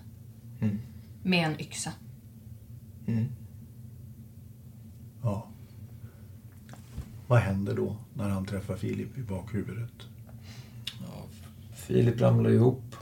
Mm. 0.61 0.79
Med 1.23 1.47
en 1.47 1.61
yxa. 1.61 1.93
Mm. 3.07 3.25
Ja. 5.23 5.47
Vad 7.27 7.39
händer 7.39 7.77
då 7.77 7.97
när 8.15 8.29
han 8.29 8.45
träffar 8.47 8.77
Filip 8.77 9.19
i 9.19 9.23
bakhuvudet? 9.23 9.93
Filip 11.75 12.21
ramlade 12.21 12.55
ihop. 12.55 12.97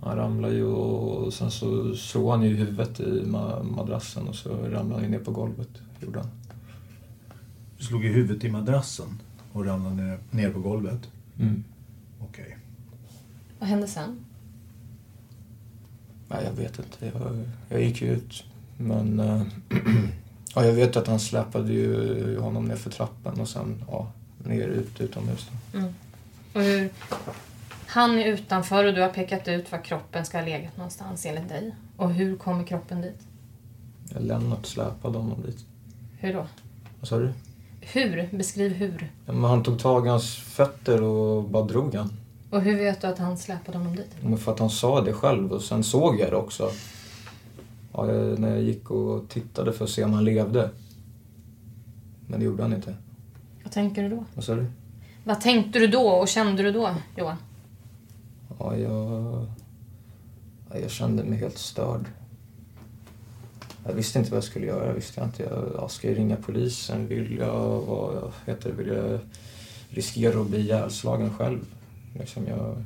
Han 0.00 0.16
ramlade 0.16 0.54
ju 0.54 0.64
och 0.64 1.32
sen 1.34 1.50
så 1.50 1.94
slog 1.94 2.30
han 2.30 2.42
ju 2.42 2.56
huvudet 2.56 3.00
i 3.00 3.22
ma- 3.24 3.62
madrassen 3.76 4.28
och 4.28 4.34
så 4.34 4.48
ramlade 4.68 5.02
han 5.02 5.10
ner 5.10 5.18
på 5.18 5.32
golvet. 5.32 5.68
Gjorde 6.00 6.18
han. 6.18 6.28
Du 7.80 7.86
slog 7.86 8.04
i 8.04 8.08
huvudet 8.08 8.44
i 8.44 8.50
madrassen 8.50 9.22
och 9.52 9.64
ramlade 9.64 9.94
ner, 9.94 10.18
ner 10.30 10.50
på 10.50 10.60
golvet? 10.60 11.10
Mm. 11.38 11.64
Okej. 12.20 12.56
Vad 13.58 13.68
hände 13.68 13.86
sen? 13.86 14.24
Nej, 16.28 16.44
jag 16.44 16.52
vet 16.52 16.78
inte. 16.78 17.06
Jag, 17.06 17.44
jag 17.68 17.82
gick 17.82 18.02
ju 18.02 18.08
ut. 18.08 18.44
Men 18.76 19.20
eh, 19.20 19.42
ja, 20.54 20.64
jag 20.64 20.72
vet 20.72 20.96
att 20.96 21.06
han 21.06 21.20
släpade 21.20 21.72
ju 21.72 22.38
honom 22.38 22.64
ner 22.64 22.76
för 22.76 22.90
trappen 22.90 23.40
och 23.40 23.48
sen 23.48 23.84
ja, 23.88 24.12
ner 24.44 24.68
ut 24.68 25.00
utomhus. 25.00 25.50
Mm. 25.74 25.94
Och 26.52 26.62
hur... 26.62 26.90
Han 27.86 28.18
är 28.18 28.24
utanför 28.24 28.84
och 28.84 28.94
du 28.94 29.00
har 29.00 29.08
pekat 29.08 29.48
ut 29.48 29.72
var 29.72 29.84
kroppen 29.84 30.24
ska 30.24 30.38
ha 30.38 30.44
legat 30.44 30.76
någonstans 30.76 31.26
enligt 31.26 31.48
dig. 31.48 31.74
Och 31.96 32.12
hur 32.12 32.36
kommer 32.36 32.64
kroppen 32.64 33.02
dit? 33.02 33.20
Lennart 34.18 34.66
släpade 34.66 35.18
honom 35.18 35.42
dit. 35.42 35.64
Hur 36.18 36.32
då? 36.32 36.46
Vad 37.00 37.08
sa 37.08 37.18
du? 37.18 37.32
Hur? 37.80 38.28
Beskriv 38.32 38.72
hur. 38.72 39.12
Men 39.26 39.44
han 39.44 39.62
tog 39.62 39.78
tag 39.78 40.06
i 40.06 40.08
hans 40.08 40.36
fötter 40.36 41.02
och 41.02 41.44
bara 41.44 41.64
drog 41.64 41.94
han. 41.94 42.12
Och 42.50 42.60
hur 42.60 42.76
vet 42.78 43.00
du 43.00 43.06
att 43.06 43.18
han 43.18 43.38
släpade 43.38 43.78
honom 43.78 43.96
dit? 43.96 44.16
Men 44.22 44.38
för 44.38 44.52
att 44.52 44.58
han 44.58 44.70
sa 44.70 45.00
det 45.00 45.12
själv 45.12 45.52
och 45.52 45.62
sen 45.62 45.84
såg 45.84 46.20
jag 46.20 46.30
det 46.30 46.36
också. 46.36 46.70
Ja, 47.92 48.12
jag, 48.12 48.38
när 48.38 48.48
jag 48.48 48.62
gick 48.62 48.90
och 48.90 49.28
tittade 49.28 49.72
för 49.72 49.84
att 49.84 49.90
se 49.90 50.04
om 50.04 50.12
han 50.12 50.24
levde. 50.24 50.70
Men 52.26 52.40
det 52.40 52.46
gjorde 52.46 52.62
han 52.62 52.72
inte. 52.72 52.94
Vad 53.62 53.72
tänker 53.72 54.02
du 54.02 54.08
då? 54.08 54.24
Vad 54.34 54.44
sa 54.44 54.54
du? 54.54 54.66
Vad 55.24 55.40
tänkte 55.40 55.78
du 55.78 55.86
då 55.86 56.08
och 56.08 56.28
kände 56.28 56.62
du 56.62 56.72
då, 56.72 56.94
Johan? 57.16 57.36
Ja, 58.58 58.76
jag... 58.76 59.46
Ja, 60.70 60.78
jag 60.78 60.90
kände 60.90 61.24
mig 61.24 61.38
helt 61.38 61.58
störd. 61.58 62.04
Jag 63.84 63.92
visste 63.92 64.18
inte 64.18 64.30
vad 64.30 64.36
jag 64.36 64.44
skulle 64.44 64.66
göra. 64.66 64.92
Visste 64.92 65.20
jag 65.20 65.28
inte. 65.28 65.42
Jag, 65.42 65.72
ja, 65.74 65.88
ska 65.88 66.08
jag 66.08 66.18
ringa 66.18 66.36
polisen? 66.36 67.06
Vill 67.06 67.36
jag, 67.38 67.80
vad 67.80 68.32
heter 68.46 68.72
vill 68.72 68.86
jag 68.86 69.20
riskera 69.88 70.40
att 70.40 70.46
bli 70.46 70.58
ihjälslagen 70.58 71.30
själv? 71.34 71.60
Liksom 72.18 72.46
jag, 72.46 72.84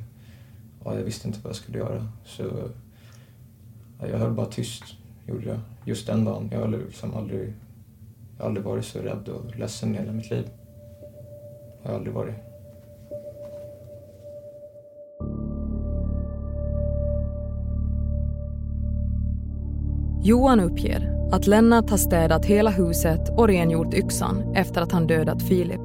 ja, 0.83 0.95
jag 0.95 1.03
visste 1.03 1.27
inte 1.27 1.39
vad 1.43 1.49
jag 1.49 1.55
skulle 1.57 1.77
göra. 1.77 2.07
Så 2.25 2.43
ja, 3.99 4.07
jag 4.07 4.17
höll 4.17 4.33
bara 4.33 4.45
tyst, 4.45 4.83
gjorde 5.27 5.45
jag. 5.45 5.59
Just 5.85 6.07
den 6.07 6.25
dagen. 6.25 6.49
Jag 6.51 6.59
har 6.59 6.67
liksom 6.67 7.15
aldrig, 7.15 7.53
jag 8.37 8.43
har 8.43 8.49
aldrig 8.49 8.65
varit 8.65 8.85
så 8.85 8.99
rädd 8.99 9.29
och 9.29 9.55
ledsen 9.55 9.95
i 9.95 9.97
hela 9.97 10.11
mitt 10.11 10.29
liv. 10.29 10.49
Jag 11.83 11.89
har 11.89 11.97
aldrig 11.97 12.13
varit. 12.13 12.35
Johan 20.25 20.59
uppger 20.59 21.29
att 21.31 21.47
Lennart 21.47 21.89
har 21.89 21.97
städat 21.97 22.45
hela 22.45 22.69
huset 22.69 23.29
och 23.37 23.47
rengjort 23.47 23.93
yxan 23.93 24.53
efter 24.55 24.81
att 24.81 24.91
han 24.91 25.07
dödat 25.07 25.43
Filip. 25.43 25.81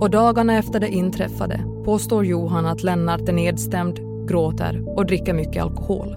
Och 0.00 0.10
dagarna 0.10 0.58
efter 0.58 0.80
det 0.80 0.88
inträffade 0.88 1.60
påstår 1.84 2.24
Johan 2.24 2.66
att 2.66 2.82
Lennart 2.82 3.28
är 3.28 3.32
nedstämd, 3.32 3.98
gråter 4.28 4.84
och 4.96 5.06
dricker 5.06 5.34
mycket 5.34 5.62
alkohol. 5.62 6.16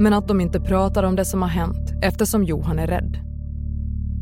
Men 0.00 0.12
att 0.12 0.28
de 0.28 0.40
inte 0.40 0.60
pratar 0.60 1.02
om 1.02 1.16
det 1.16 1.24
som 1.24 1.42
har 1.42 1.48
hänt 1.48 1.92
eftersom 2.02 2.44
Johan 2.44 2.78
är 2.78 2.86
rädd. 2.86 3.18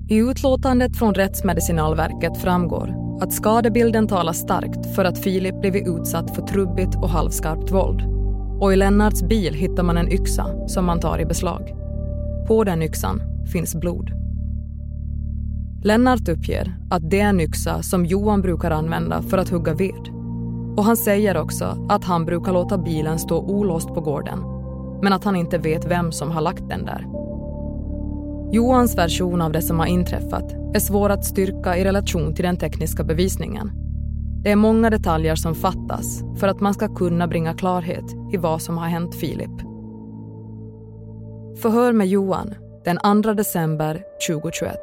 I 0.08 0.16
utlåtandet 0.16 0.96
från 0.96 1.14
Rättsmedicinalverket 1.14 2.36
framgår 2.36 2.94
att 3.20 3.32
skadebilden 3.32 4.08
talar 4.08 4.32
starkt 4.32 4.94
för 4.94 5.04
att 5.04 5.18
Filip 5.18 5.60
blivit 5.60 5.88
utsatt 5.88 6.34
för 6.34 6.42
trubbigt 6.42 6.96
och 6.96 7.10
halvskarpt 7.10 7.70
våld. 7.70 8.02
Och 8.60 8.72
i 8.72 8.76
Lennarts 8.76 9.22
bil 9.22 9.54
hittar 9.54 9.82
man 9.82 9.96
en 9.96 10.12
yxa 10.12 10.68
som 10.68 10.84
man 10.84 11.00
tar 11.00 11.18
i 11.18 11.24
beslag. 11.24 11.79
På 12.50 12.64
den 12.64 12.82
yxan 12.82 13.22
finns 13.52 13.74
blod. 13.74 14.10
Lennart 15.84 16.28
uppger 16.28 16.76
att 16.90 17.10
det 17.10 17.20
är 17.20 17.28
en 17.28 17.40
yxa 17.40 17.82
som 17.82 18.06
Johan 18.06 18.42
brukar 18.42 18.70
använda 18.70 19.22
för 19.22 19.38
att 19.38 19.48
hugga 19.48 19.74
ved. 19.74 20.08
Och 20.76 20.84
han 20.84 20.96
säger 20.96 21.36
också 21.36 21.86
att 21.88 22.04
han 22.04 22.24
brukar 22.24 22.52
låta 22.52 22.78
bilen 22.78 23.18
stå 23.18 23.38
olåst 23.38 23.88
på 23.88 24.00
gården, 24.00 24.38
men 25.02 25.12
att 25.12 25.24
han 25.24 25.36
inte 25.36 25.58
vet 25.58 25.90
vem 25.90 26.12
som 26.12 26.30
har 26.30 26.40
lagt 26.40 26.68
den 26.68 26.84
där. 26.84 27.06
Johans 28.52 28.98
version 28.98 29.40
av 29.40 29.52
det 29.52 29.62
som 29.62 29.78
har 29.78 29.86
inträffat 29.86 30.52
är 30.74 30.80
svår 30.80 31.10
att 31.10 31.24
styrka 31.24 31.76
i 31.76 31.84
relation 31.84 32.34
till 32.34 32.44
den 32.44 32.56
tekniska 32.56 33.04
bevisningen. 33.04 33.70
Det 34.42 34.50
är 34.50 34.56
många 34.56 34.90
detaljer 34.90 35.34
som 35.34 35.54
fattas 35.54 36.22
för 36.36 36.48
att 36.48 36.60
man 36.60 36.74
ska 36.74 36.94
kunna 36.94 37.28
bringa 37.28 37.54
klarhet 37.54 38.04
i 38.32 38.36
vad 38.36 38.62
som 38.62 38.78
har 38.78 38.86
hänt 38.86 39.14
Filip. 39.14 39.69
Förhör 41.62 41.92
med 41.92 42.08
Johan 42.08 42.54
den 42.84 43.22
2 43.22 43.32
december 43.32 44.04
2021. 44.28 44.76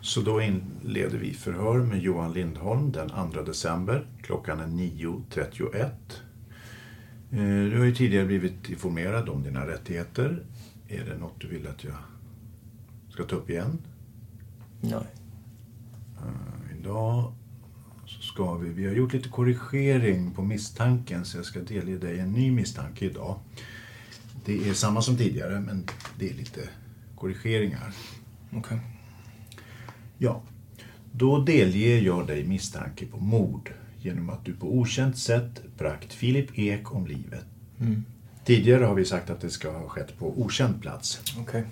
Så 0.00 0.20
då 0.20 0.40
inleder 0.42 1.18
vi 1.18 1.34
förhör 1.34 1.78
med 1.78 1.98
Johan 2.00 2.32
Lindholm 2.32 2.92
den 2.92 3.08
2 3.32 3.42
december. 3.42 4.06
Klockan 4.22 4.60
är 4.60 4.66
9.31. 4.66 5.84
Eh, 7.32 7.70
Du 7.70 7.78
har 7.78 7.84
ju 7.84 7.94
tidigare 7.94 8.26
blivit 8.26 8.68
informerad 8.70 9.28
om 9.28 9.42
dina 9.42 9.66
rättigheter. 9.66 10.44
Är 10.88 11.04
det 11.04 11.16
något 11.18 11.40
du 11.40 11.48
vill 11.48 11.66
att 11.68 11.84
jag 11.84 11.96
ska 13.10 13.24
ta 13.24 13.36
upp 13.36 13.50
igen? 13.50 13.78
Nej. 14.80 15.06
Eh, 16.18 16.78
Idag 16.80 17.32
så 18.10 18.22
ska 18.22 18.54
vi... 18.54 18.68
Vi 18.68 18.86
har 18.86 18.94
gjort 18.94 19.12
lite 19.12 19.28
korrigering 19.28 20.30
på 20.30 20.42
misstanken 20.42 21.24
så 21.24 21.38
jag 21.38 21.44
ska 21.44 21.60
delge 21.60 21.98
dig 21.98 22.18
en 22.18 22.32
ny 22.32 22.50
misstanke 22.50 23.04
idag. 23.04 23.38
Det 24.44 24.68
är 24.68 24.74
samma 24.74 25.02
som 25.02 25.16
tidigare 25.16 25.60
men 25.60 25.86
det 26.18 26.30
är 26.30 26.34
lite 26.34 26.60
korrigeringar. 27.16 27.92
Okej. 28.52 28.78
Ja, 30.18 30.42
då 31.12 31.38
delger 31.38 32.00
jag 32.00 32.26
dig 32.26 32.44
misstanke 32.44 33.06
på 33.06 33.16
mord 33.16 33.72
genom 33.98 34.30
att 34.30 34.44
du 34.44 34.54
på 34.54 34.78
okänt 34.78 35.18
sätt 35.18 35.62
bragt 35.78 36.12
Filip 36.12 36.58
Ek 36.58 36.94
om 36.94 37.06
livet. 37.06 37.44
Mm. 37.80 38.04
Tidigare 38.44 38.84
har 38.84 38.94
vi 38.94 39.04
sagt 39.04 39.30
att 39.30 39.40
det 39.40 39.50
ska 39.50 39.70
ha 39.70 39.88
skett 39.88 40.18
på 40.18 40.40
okänd 40.40 40.82
plats. 40.82 41.20
Okej. 41.38 41.64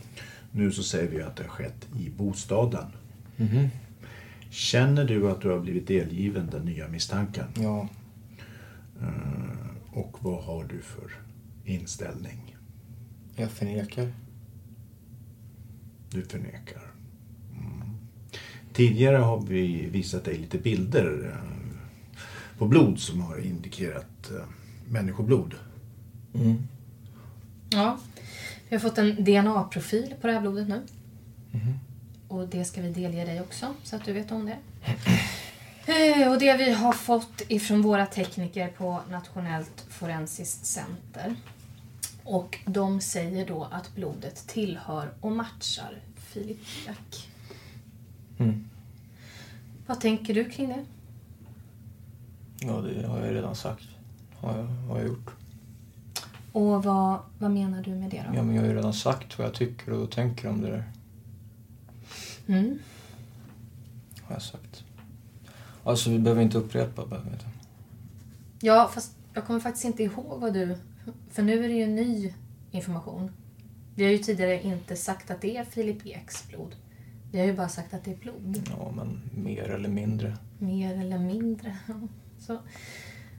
Nu 0.51 0.73
så 0.73 0.83
säger 0.83 1.11
vi 1.11 1.23
att 1.23 1.37
det 1.37 1.43
har 1.43 1.51
skett 1.51 1.89
i 1.99 2.11
bostaden. 2.11 2.87
Mhm. 3.37 3.69
Känner 4.51 5.05
du 5.05 5.31
att 5.31 5.41
du 5.41 5.49
har 5.51 5.61
blivit 5.61 5.87
delgiven 5.87 6.49
den 6.51 6.65
nya 6.65 6.89
misstanken? 6.89 7.45
Ja. 7.57 7.89
Eh, 9.01 9.99
Och 9.99 10.17
vad 10.21 10.45
har 10.45 10.65
du 10.65 10.81
för 10.83 11.11
inställning? 11.65 12.57
Jag 13.37 13.51
förnekar. 13.51 14.13
Du 16.11 16.25
förnekar. 16.25 16.83
Mm. 17.53 17.97
Tidigare 18.73 19.17
har 19.17 19.41
vi 19.41 19.87
visat 19.87 20.25
dig 20.25 20.39
lite 20.39 20.59
bilder 20.59 21.33
eh, 21.35 21.79
på 22.59 22.67
blod 22.67 22.99
som 22.99 23.21
har 23.21 23.39
indikerat 23.39 24.31
eh, 24.31 24.45
människoblod. 24.89 25.55
Mm. 26.35 26.55
Ja, 27.71 27.99
vi 28.69 28.77
har 28.77 28.81
fått 28.81 28.99
en 28.99 29.25
DNA-profil 29.25 30.15
på 30.21 30.27
det 30.27 30.33
här 30.33 30.41
blodet 30.41 30.69
nu. 30.69 30.83
Mhm. 31.51 31.75
Och 32.29 32.49
det 32.49 32.65
ska 32.65 32.83
vi 32.83 32.91
delge 32.91 33.25
dig 33.25 33.41
också, 33.41 33.75
så 33.83 33.97
att 33.97 34.05
du 34.05 34.13
vet 34.13 34.33
om 34.33 34.47
det. 34.47 34.59
Eh, 35.93 36.33
Och 36.33 36.39
det 36.39 36.57
vi 36.57 36.73
har 36.73 36.93
fått 36.93 37.43
ifrån 37.49 37.83
våra 37.83 38.07
tekniker 38.07 38.69
på 38.69 39.01
Nationellt 39.11 39.85
forensiskt 39.89 40.67
center. 40.67 41.35
Och 42.25 42.59
de 42.65 43.01
säger 43.01 43.47
då 43.47 43.65
att 43.71 43.95
blodet 43.95 44.47
tillhör 44.47 45.11
och 45.21 45.33
matchar 45.33 45.99
Filip 46.17 46.59
Jack. 46.87 47.29
Mm. 48.39 48.69
Vad 49.87 50.01
tänker 50.01 50.35
du 50.35 50.45
kring 50.51 50.69
det? 50.69 50.85
Ja, 52.61 52.73
det 52.81 53.07
har 53.07 53.19
jag 53.27 53.35
redan 53.35 53.55
sagt. 53.55 53.85
Har 54.41 54.59
jag, 54.59 54.65
har 54.65 54.99
jag 54.99 55.07
gjort. 55.07 55.31
Och 56.53 56.85
vad, 56.85 57.19
vad 57.39 57.51
menar 57.51 57.83
du 57.83 57.91
med 57.91 58.11
det 58.11 58.25
då? 58.29 58.37
Ja, 58.37 58.43
men 58.43 58.55
jag 58.55 58.63
har 58.63 58.69
ju 58.69 58.75
redan 58.77 58.95
sagt 58.95 59.39
vad 59.39 59.47
jag 59.47 59.55
tycker 59.55 59.93
och 59.93 60.11
tänker 60.11 60.49
om 60.49 60.61
det 60.61 60.71
där. 60.71 60.85
Mm. 62.49 62.79
Har 64.23 64.35
jag 64.35 64.43
sagt. 64.43 64.85
Alltså, 65.85 66.11
vi 66.11 66.19
behöver 66.19 66.43
inte 66.43 66.59
upprepa 66.59 67.05
vet 67.05 67.23
du. 67.23 67.47
Ja, 68.61 68.91
fast 68.95 69.13
jag 69.35 69.47
kommer 69.47 69.61
faktiskt 69.61 69.85
inte 69.85 70.03
ihåg 70.03 70.41
vad 70.41 70.55
du... 70.55 70.77
För 71.31 71.43
nu 71.43 71.65
är 71.65 71.69
det 71.69 71.75
ju 71.75 71.87
ny 71.87 72.35
information. 72.71 73.31
Vi 73.95 74.05
har 74.05 74.11
ju 74.11 74.19
tidigare 74.19 74.63
inte 74.63 74.97
sagt 74.97 75.31
att 75.31 75.41
det 75.41 75.57
är 75.57 75.65
Filip 75.65 76.07
Eks 76.07 76.49
blod. 76.49 76.77
Vi 77.33 77.39
har 77.39 77.47
ju 77.47 77.57
bara 77.57 77.69
sagt 77.69 77.95
att 77.95 78.05
det 78.05 78.13
är 78.13 78.17
blod. 78.17 78.71
Ja, 78.79 78.93
men 78.97 79.21
mer 79.35 79.71
eller 79.71 79.89
mindre. 79.89 80.37
Mer 80.59 81.01
eller 81.01 81.19
mindre. 81.19 81.77
Så, 82.39 82.59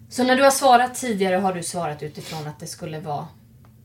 så 0.10 0.24
när 0.24 0.36
du 0.36 0.44
har 0.44 0.52
svarat 0.52 0.96
tidigare 0.96 1.36
har 1.36 1.54
du 1.54 1.64
svarat 1.64 2.04
utifrån 2.04 2.48
att 2.48 2.60
det 2.60 2.68
skulle 2.68 3.00
vara 3.00 3.28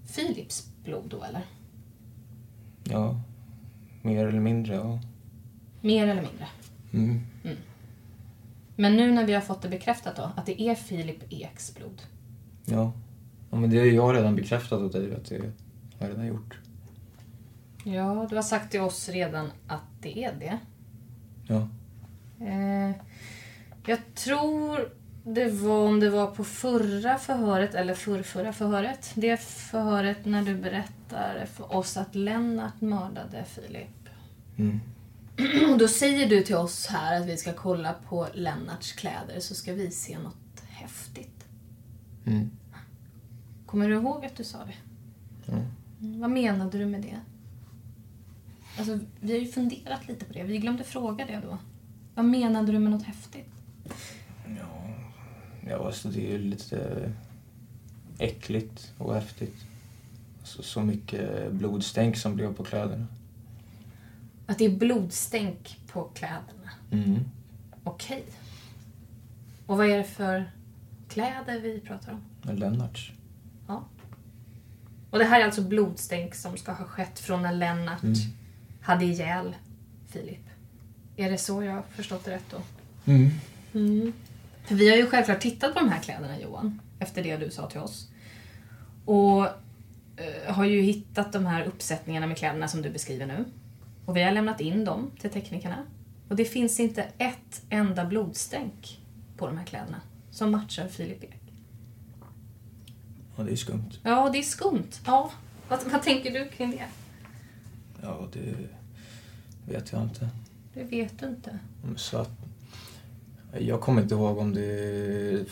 Filips 0.06 0.68
blod 0.84 1.04
då, 1.08 1.24
eller? 1.24 1.46
Ja, 2.84 3.20
mer 4.02 4.26
eller 4.26 4.40
mindre, 4.40 4.74
ja. 4.74 5.00
Mer 5.84 6.08
eller 6.08 6.22
mindre. 6.22 6.46
Mm. 6.92 7.20
Men 8.76 8.96
nu 8.96 9.12
när 9.12 9.26
vi 9.26 9.34
har 9.34 9.40
fått 9.40 9.62
det 9.62 9.68
bekräftat 9.68 10.16
då, 10.16 10.30
att 10.36 10.46
det 10.46 10.62
är 10.62 10.74
Filip 10.74 11.32
Eks 11.32 11.74
blod. 11.74 12.02
Ja. 12.64 12.92
ja 13.50 13.56
men 13.56 13.70
det 13.70 13.78
har 13.78 13.86
jag 13.86 14.16
redan 14.16 14.36
bekräftat 14.36 14.80
åt 14.80 14.92
dig 14.92 15.14
att 15.14 15.24
det 15.24 15.38
har 15.38 15.50
jag 15.98 16.10
redan 16.10 16.26
gjort. 16.26 16.58
Ja, 17.84 18.26
du 18.30 18.36
har 18.36 18.42
sagt 18.42 18.70
till 18.70 18.80
oss 18.80 19.08
redan 19.08 19.50
att 19.66 19.82
det 20.00 20.24
är 20.24 20.32
det. 20.32 20.58
Ja. 21.48 21.68
Eh, 22.46 22.96
jag 23.86 24.14
tror 24.14 24.88
det 25.24 25.48
var 25.48 25.86
om 25.86 26.00
det 26.00 26.10
var 26.10 26.26
på 26.26 26.44
förra 26.44 27.18
förhöret 27.18 27.74
eller 27.74 27.94
förrförra 27.94 28.52
förhöret. 28.52 29.12
Det 29.14 29.40
förhöret 29.40 30.24
när 30.24 30.42
du 30.42 30.54
berättar 30.54 31.46
för 31.46 31.76
oss 31.76 31.96
att 31.96 32.14
Lennart 32.14 32.80
mördade 32.80 33.44
Filip. 33.44 34.08
Mm. 34.56 34.80
Och 35.72 35.78
då 35.78 35.88
säger 35.88 36.28
du 36.28 36.42
till 36.42 36.56
oss 36.56 36.86
här 36.86 37.20
att 37.20 37.26
vi 37.26 37.36
ska 37.36 37.52
kolla 37.52 37.92
på 38.08 38.28
Lennarts 38.34 38.92
kläder 38.92 39.40
så 39.40 39.54
ska 39.54 39.72
vi 39.74 39.90
se 39.90 40.18
något 40.18 40.60
häftigt. 40.68 41.44
Mm. 42.26 42.50
Kommer 43.66 43.88
du 43.88 43.94
ihåg 43.94 44.24
att 44.24 44.36
du 44.36 44.44
sa 44.44 44.58
det? 44.58 44.74
Ja. 45.46 45.52
Mm, 46.00 46.20
Vad 46.20 46.30
menade 46.30 46.78
du 46.78 46.86
med 46.86 47.02
det? 47.02 47.20
Alltså, 48.78 48.98
vi 49.20 49.32
har 49.32 49.40
ju 49.40 49.46
funderat 49.52 50.08
lite 50.08 50.24
på 50.24 50.32
det. 50.32 50.42
Vi 50.42 50.58
glömde 50.58 50.84
fråga 50.84 51.26
det 51.26 51.40
då. 51.46 51.58
Vad 52.14 52.24
menade 52.24 52.72
du 52.72 52.78
med 52.78 52.92
något 52.92 53.02
häftigt? 53.02 53.48
Ja, 55.68 55.86
alltså 55.86 56.08
det 56.08 56.26
är 56.26 56.32
ju 56.32 56.38
lite 56.38 57.12
äckligt 58.18 58.92
och 58.98 59.14
häftigt. 59.14 59.56
Så, 60.44 60.62
så 60.62 60.80
mycket 60.80 61.52
blodstänk 61.52 62.16
som 62.16 62.34
blev 62.34 62.54
på 62.54 62.64
kläderna. 62.64 63.06
Att 64.46 64.58
det 64.58 64.64
är 64.64 64.76
blodstänk 64.76 65.80
på 65.86 66.02
kläderna. 66.04 66.70
Mm. 66.90 67.20
Okej. 67.84 68.24
Och 69.66 69.76
vad 69.76 69.86
är 69.90 69.98
det 69.98 70.04
för 70.04 70.50
kläder 71.08 71.60
vi 71.60 71.80
pratar 71.80 72.12
om? 72.12 72.56
Lennarts. 72.56 73.12
Ja. 73.68 73.84
Och 75.10 75.18
det 75.18 75.24
här 75.24 75.40
är 75.40 75.44
alltså 75.44 75.62
blodstänk 75.62 76.34
som 76.34 76.56
ska 76.56 76.72
ha 76.72 76.84
skett 76.84 77.18
från 77.18 77.42
när 77.42 77.52
Lennart 77.52 78.02
Mm. 78.02 78.14
hade 78.82 79.04
ihjäl 79.04 79.56
Filip. 80.08 80.40
Är 81.16 81.30
det 81.30 81.38
så 81.38 81.62
jag 81.62 81.72
har 81.72 81.82
förstått 81.82 82.24
det 82.24 82.30
rätt 82.30 82.50
då? 82.50 82.56
Mm. 83.12 83.30
Mm. 83.74 84.12
För 84.64 84.74
vi 84.74 84.90
har 84.90 84.96
ju 84.96 85.06
självklart 85.06 85.40
tittat 85.40 85.74
på 85.74 85.80
de 85.80 85.88
här 85.88 86.00
kläderna 86.00 86.40
Johan, 86.40 86.80
efter 86.98 87.22
det 87.22 87.36
du 87.36 87.50
sa 87.50 87.70
till 87.70 87.80
oss. 87.80 88.08
Och 89.04 89.44
eh, 90.16 90.54
har 90.54 90.64
ju 90.64 90.80
hittat 90.82 91.32
de 91.32 91.46
här 91.46 91.64
uppsättningarna 91.64 92.26
med 92.26 92.36
kläderna 92.36 92.68
som 92.68 92.82
du 92.82 92.90
beskriver 92.90 93.26
nu. 93.26 93.44
Och 94.06 94.16
vi 94.16 94.22
har 94.22 94.32
lämnat 94.32 94.60
in 94.60 94.84
dem 94.84 95.10
till 95.20 95.30
teknikerna. 95.30 95.76
Och 96.28 96.36
det 96.36 96.44
finns 96.44 96.80
inte 96.80 97.02
ett 97.18 97.62
enda 97.70 98.04
blodstänk 98.04 99.00
på 99.36 99.46
de 99.46 99.58
här 99.58 99.64
kläderna 99.64 100.00
som 100.30 100.50
matchar 100.50 100.88
Filip 100.88 101.24
Ek. 101.24 101.40
Ja, 103.36 103.42
det 103.44 103.52
är 103.52 103.56
skumt. 103.56 103.90
Ja, 104.02 104.30
det 104.32 104.38
är 104.38 104.42
skumt. 104.42 104.90
Ja. 105.06 105.30
Vad, 105.68 105.78
vad 105.92 106.02
tänker 106.02 106.30
du 106.30 106.48
kring 106.48 106.70
det? 106.70 106.86
Ja, 108.02 108.28
det 108.32 108.54
vet 109.72 109.92
jag 109.92 110.02
inte. 110.02 110.28
Det 110.74 110.82
vet 110.84 111.18
du 111.18 111.26
inte. 111.26 111.58
Så 111.96 112.18
att, 112.18 112.30
jag 113.58 113.80
kommer 113.80 114.02
inte 114.02 114.14
ihåg 114.14 114.38
om 114.38 114.54
det 114.54 114.64
är 114.64 115.44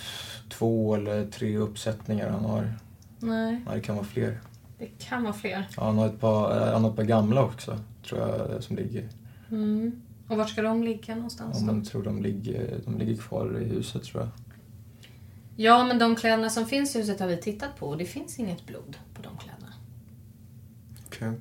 två 0.48 0.94
eller 0.94 1.26
tre 1.26 1.56
uppsättningar 1.56 2.30
han 2.30 2.44
har. 2.44 2.74
Nej, 3.18 3.60
Ja, 3.66 3.74
det 3.74 3.80
kan 3.80 3.96
vara 3.96 4.06
fler. 4.06 4.40
det 4.78 4.86
kan 4.98 5.22
vara 5.22 5.32
fler. 5.32 5.68
Ja, 5.76 5.84
han 5.84 5.98
har 5.98 6.06
ett 6.06 6.20
par, 6.20 6.72
han 6.72 6.82
har 6.84 6.90
ett 6.90 6.96
par 6.96 7.02
gamla 7.04 7.42
också, 7.44 7.78
tror 8.04 8.20
jag, 8.20 8.62
som 8.62 8.76
ligger. 8.76 9.08
Mm. 9.50 10.02
Och 10.28 10.36
var 10.36 10.46
ska 10.46 10.62
de 10.62 10.82
ligga 10.82 11.14
någonstans 11.14 11.56
Ja, 11.60 11.66
men 11.66 11.84
tror 11.84 12.02
de 12.02 12.22
ligger, 12.22 12.80
de 12.84 12.98
ligger 12.98 13.16
kvar 13.16 13.58
i 13.60 13.64
huset, 13.64 14.04
tror 14.04 14.22
jag. 14.22 14.30
Ja, 15.56 15.84
men 15.84 15.98
de 15.98 16.16
kläderna 16.16 16.50
som 16.50 16.66
finns 16.66 16.96
i 16.96 16.98
huset 16.98 17.20
har 17.20 17.26
vi 17.26 17.36
tittat 17.36 17.76
på 17.78 17.86
och 17.86 17.98
det 17.98 18.04
finns 18.04 18.38
inget 18.38 18.66
blod 18.66 18.96
på 19.14 19.22
de 19.22 19.36
kläderna. 19.36 19.72
Okej. 21.06 21.32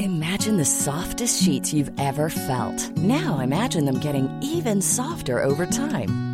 Imagine 0.00 0.58
the 0.58 0.64
softest 0.64 1.42
sheets 1.44 1.72
you've 1.72 1.92
ever 1.98 2.28
felt. 2.28 2.96
Now 2.96 3.40
imagine 3.40 3.86
them 3.86 4.00
getting 4.00 4.28
even 4.42 4.82
softer 4.82 5.44
over 5.44 5.66
time. 5.66 6.31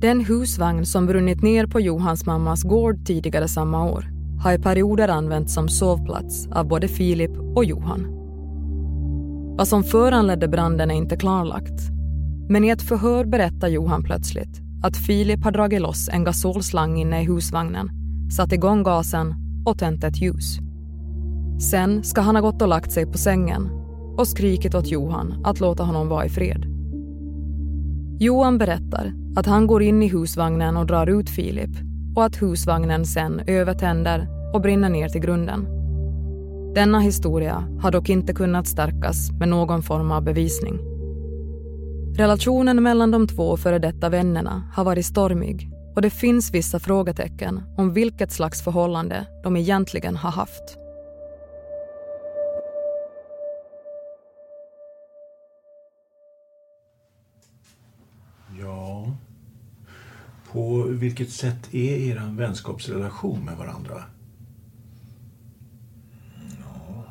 Den 0.00 0.24
husvagn 0.24 0.86
som 0.86 1.06
brunnit 1.06 1.42
ner 1.42 1.66
på 1.66 1.80
Johans 1.80 2.26
mammas 2.26 2.62
gård 2.62 3.06
tidigare 3.06 3.48
samma 3.48 3.84
år 3.84 4.04
har 4.42 4.52
i 4.52 4.58
perioder 4.58 5.08
använts 5.08 5.54
som 5.54 5.68
sovplats 5.68 6.46
av 6.46 6.68
både 6.68 6.88
Filip 6.88 7.30
och 7.56 7.64
Johan. 7.64 8.06
Vad 9.56 9.68
som 9.68 9.84
föranledde 9.84 10.48
branden 10.48 10.90
är 10.90 10.94
inte 10.94 11.16
klarlagt. 11.16 11.80
Men 12.48 12.64
i 12.64 12.68
ett 12.68 12.82
förhör 12.82 13.24
berättar 13.24 13.68
Johan 13.68 14.02
plötsligt 14.02 14.60
att 14.82 14.96
Filip 14.96 15.44
har 15.44 15.50
dragit 15.50 15.80
loss 15.82 16.08
en 16.08 16.24
gasolslang 16.24 16.96
inne 16.96 17.22
i 17.22 17.24
husvagnen, 17.24 17.90
satt 18.36 18.52
igång 18.52 18.82
gasen 18.82 19.34
och 19.66 19.78
tänt 19.78 20.04
ett 20.04 20.22
ljus. 20.22 20.58
Sen 21.70 22.04
ska 22.04 22.20
han 22.20 22.36
ha 22.36 22.42
gått 22.42 22.62
och 22.62 22.68
lagt 22.68 22.92
sig 22.92 23.06
på 23.06 23.18
sängen 23.18 23.68
och 24.18 24.28
skrikit 24.28 24.74
åt 24.74 24.86
Johan 24.86 25.42
att 25.44 25.60
låta 25.60 25.82
honom 25.82 26.08
vara 26.08 26.26
i 26.26 26.28
fred. 26.28 26.69
Johan 28.22 28.58
berättar 28.58 29.12
att 29.36 29.46
han 29.46 29.66
går 29.66 29.82
in 29.82 30.02
i 30.02 30.08
husvagnen 30.08 30.76
och 30.76 30.86
drar 30.86 31.06
ut 31.06 31.30
Filip 31.30 31.70
och 32.16 32.24
att 32.24 32.42
husvagnen 32.42 33.06
sen 33.06 33.40
övertänder 33.46 34.28
och 34.54 34.60
brinner 34.60 34.88
ner 34.88 35.08
till 35.08 35.20
grunden. 35.20 35.66
Denna 36.74 37.00
historia 37.00 37.78
har 37.82 37.90
dock 37.90 38.08
inte 38.08 38.32
kunnat 38.32 38.66
stärkas 38.66 39.30
med 39.38 39.48
någon 39.48 39.82
form 39.82 40.10
av 40.10 40.22
bevisning. 40.22 40.78
Relationen 42.16 42.82
mellan 42.82 43.10
de 43.10 43.26
två 43.26 43.56
före 43.56 43.78
detta 43.78 44.08
vännerna 44.08 44.62
har 44.74 44.84
varit 44.84 45.06
stormig 45.06 45.70
och 45.94 46.02
det 46.02 46.10
finns 46.10 46.54
vissa 46.54 46.78
frågetecken 46.78 47.62
om 47.76 47.92
vilket 47.92 48.32
slags 48.32 48.64
förhållande 48.64 49.26
de 49.42 49.56
egentligen 49.56 50.16
har 50.16 50.30
haft. 50.30 50.79
På 60.52 60.82
vilket 60.82 61.30
sätt 61.30 61.74
är 61.74 61.96
er 61.96 62.34
vänskapsrelation 62.36 63.44
med 63.44 63.56
varandra? 63.56 64.04
Ja, 66.60 67.04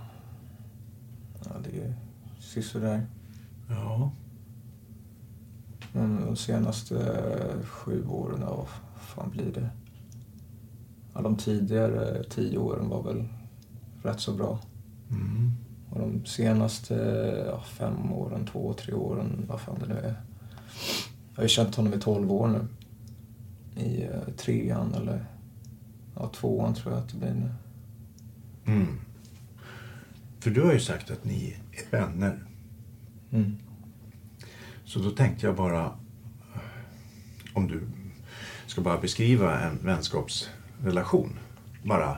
ja 1.46 1.52
det 1.64 1.82
är 1.82 1.94
sisådär. 2.40 3.08
Ja. 3.70 4.12
Men 5.94 6.26
de 6.26 6.36
senaste 6.36 7.24
sju 7.64 8.08
åren, 8.08 8.40
vad 8.42 8.68
fan 9.00 9.30
blir 9.30 9.54
det? 9.54 9.70
Ja, 11.14 11.22
de 11.22 11.36
tidigare 11.36 12.24
tio 12.24 12.58
åren 12.58 12.90
var 12.90 13.04
väl 13.04 13.28
rätt 14.04 14.20
så 14.20 14.34
bra. 14.34 14.60
Mm. 15.10 15.52
Och 15.90 16.00
de 16.00 16.26
senaste 16.26 16.96
ja, 17.48 17.62
fem 17.62 18.12
åren, 18.12 18.46
två, 18.46 18.74
tre 18.74 18.94
åren, 18.94 19.46
vad 19.48 19.62
fan 19.62 19.78
det 19.80 19.88
nu 19.88 20.00
är. 20.00 20.16
Jag 21.30 21.36
har 21.36 21.44
ju 21.44 21.50
känt 21.50 21.76
honom 21.76 21.94
i 21.94 22.00
tolv 22.00 22.32
år 22.32 22.48
nu. 22.48 22.68
I 23.80 24.08
uh, 24.08 24.34
trean 24.38 24.94
eller 24.94 25.26
ja, 26.16 26.30
tvåan 26.30 26.74
tror 26.74 26.94
jag 26.94 27.04
att 27.04 27.10
det 27.10 27.18
blir 27.18 27.34
nu. 27.34 27.50
Mm. 28.66 29.00
För 30.40 30.50
du 30.50 30.62
har 30.62 30.74
ju 30.74 30.80
sagt 30.80 31.12
att 31.12 31.26
ni 31.26 31.56
är 31.72 31.92
vänner. 31.92 32.40
Mm. 33.32 33.58
Så 34.86 35.00
då 35.00 35.12
tänkte 35.12 35.46
jag 35.46 35.56
bara, 35.56 36.00
om 37.54 37.68
du 37.68 37.82
ska 38.68 38.82
bara 38.82 38.98
beskriva 38.98 39.60
en 39.60 39.78
vänskapsrelation. 39.84 41.40
Bara, 41.84 42.18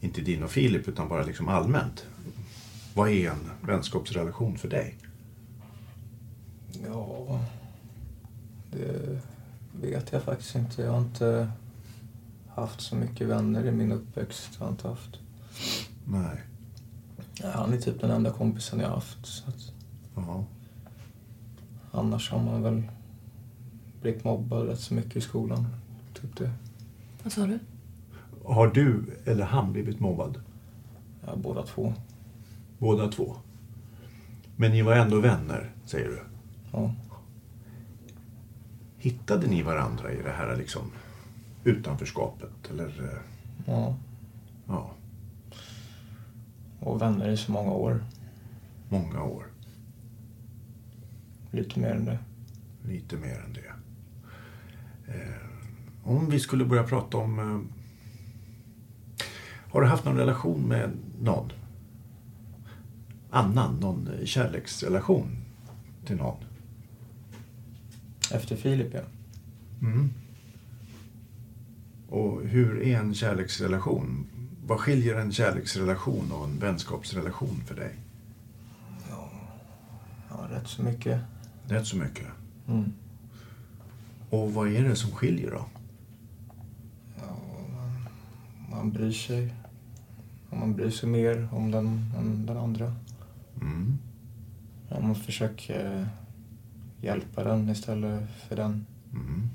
inte 0.00 0.20
din 0.20 0.42
och 0.42 0.50
Filip, 0.50 0.88
utan 0.88 1.08
bara 1.08 1.22
liksom 1.22 1.48
allmänt. 1.48 2.06
Vad 2.94 3.10
är 3.10 3.30
en 3.30 3.50
vänskapsrelation 3.66 4.58
för 4.58 4.68
dig? 4.68 4.98
Ja, 6.86 7.40
det 8.70 9.20
vet 9.80 10.12
jag 10.12 10.22
faktiskt 10.22 10.54
inte. 10.54 10.82
Jag 10.82 10.92
har 10.92 10.98
inte 10.98 11.50
haft 12.48 12.80
så 12.80 12.96
mycket 12.96 13.28
vänner 13.28 13.66
i 13.66 13.70
min 13.72 13.92
uppväxt. 13.92 14.50
Jag 14.58 14.66
har 14.66 14.72
inte 14.72 14.88
haft. 14.88 15.18
Nej. 16.04 16.40
Han 17.54 17.72
är 17.72 17.78
typ 17.78 18.00
den 18.00 18.10
enda 18.10 18.30
kompisen 18.30 18.80
jag 18.80 18.88
har 18.88 18.94
haft. 18.94 19.26
Så 19.26 19.44
att... 19.48 19.72
Annars 21.90 22.30
har 22.30 22.42
man 22.42 22.62
väl 22.62 22.82
blivit 24.00 24.24
mobbad 24.24 24.66
rätt 24.66 24.80
så 24.80 24.94
mycket 24.94 25.16
i 25.16 25.20
skolan. 25.20 25.66
Typ 26.14 26.36
det. 26.36 26.50
Vad 27.22 27.32
sa 27.32 27.46
du? 27.46 27.58
Har 28.44 28.66
du 28.66 29.04
eller 29.24 29.44
han 29.44 29.72
blivit 29.72 30.00
mobbad? 30.00 30.40
Ja, 31.26 31.36
båda 31.36 31.62
två. 31.62 31.94
Båda 32.78 33.08
två? 33.08 33.36
Men 34.56 34.70
ni 34.70 34.82
var 34.82 34.96
ändå 34.96 35.20
vänner, 35.20 35.70
säger 35.84 36.08
du? 36.08 36.22
Ja. 36.72 36.94
Hittade 39.02 39.46
ni 39.46 39.62
varandra 39.62 40.12
i 40.12 40.22
det 40.22 40.30
här 40.30 40.56
liksom 40.56 40.92
utanförskapet? 41.64 42.70
Eller? 42.70 43.22
Ja. 43.66 43.96
Ja. 44.66 44.90
Och 46.80 47.02
vänner 47.02 47.28
i 47.28 47.36
så 47.36 47.52
många 47.52 47.70
år. 47.70 48.04
Många 48.88 49.22
år. 49.22 49.46
Lite 51.50 51.80
mer 51.80 51.90
än 51.90 52.04
det. 52.04 52.18
Lite 52.82 53.16
mer 53.16 53.44
än 53.46 53.52
det. 53.52 53.72
Eh, 55.12 55.46
om 56.04 56.30
vi 56.30 56.40
skulle 56.40 56.64
börja 56.64 56.84
prata 56.84 57.16
om... 57.16 57.38
Eh, 57.38 57.60
har 59.72 59.80
du 59.80 59.86
haft 59.86 60.04
någon 60.04 60.16
relation 60.16 60.68
med 60.68 60.90
någon? 61.20 61.52
Annan? 63.30 63.76
Någon 63.80 64.08
kärleksrelation 64.24 65.36
till 66.04 66.16
någon? 66.16 66.44
Efter 68.34 68.56
Filip, 68.56 68.94
ja. 68.94 69.00
Mm. 69.82 70.10
Och 72.08 72.42
hur 72.42 72.82
är 72.82 72.98
en 72.98 73.14
kärleksrelation? 73.14 74.26
Vad 74.66 74.80
skiljer 74.80 75.14
en 75.14 75.32
kärleksrelation 75.32 76.32
och 76.32 76.44
en 76.44 76.58
vänskapsrelation 76.58 77.62
för 77.66 77.74
dig? 77.74 77.94
Ja, 79.10 79.30
ja 80.30 80.56
rätt 80.56 80.68
så 80.68 80.82
mycket. 80.82 81.20
Rätt 81.66 81.86
så 81.86 81.96
mycket. 81.96 82.26
Mm. 82.68 82.92
Och 84.30 84.54
vad 84.54 84.68
är 84.68 84.82
det 84.82 84.96
som 84.96 85.10
skiljer 85.10 85.50
då? 85.50 85.64
Ja, 87.16 87.36
man, 87.72 88.06
man 88.70 88.92
bryr 88.92 89.12
sig. 89.12 89.54
Man 90.50 90.74
bryr 90.74 90.90
sig 90.90 91.08
mer 91.08 91.48
om 91.52 91.70
den 91.70 91.86
än 92.18 92.46
den 92.46 92.56
andra. 92.56 92.94
Mm. 93.60 93.98
Man 94.90 95.14
försöker 95.14 96.08
hjälpa 97.02 97.44
den 97.44 97.68
istället 97.68 98.22
för 98.48 98.56
den. 98.56 98.86
Mm. 99.12 99.48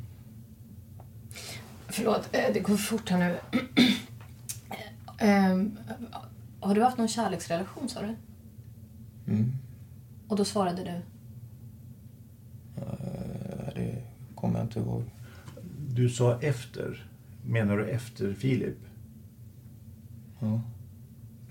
Förlåt, 1.88 2.30
eh, 2.32 2.54
det 2.54 2.60
går 2.60 2.78
fort 2.78 3.10
här 3.10 3.18
nu. 3.20 3.60
Ehm, 5.20 5.78
har 6.60 6.76
du 6.76 6.84
haft 6.84 6.98
någon 6.98 7.08
kärleksrelation 7.08 7.90
sa 7.90 8.02
du? 8.02 8.16
Mm. 9.32 9.52
Och 10.28 10.36
då 10.36 10.46
svarade 10.46 10.84
du? 10.84 11.02
Eh, 12.82 13.74
Det 13.76 14.04
kommer 14.36 14.60
jag 14.60 14.66
inte 14.66 14.80
ihåg. 14.80 15.04
Du 15.90 16.10
sa 16.10 16.40
efter. 16.42 17.10
Menar 17.46 17.78
du 17.78 17.86
efter 17.90 18.34
Filip? 18.34 18.78
Ja. 20.40 20.62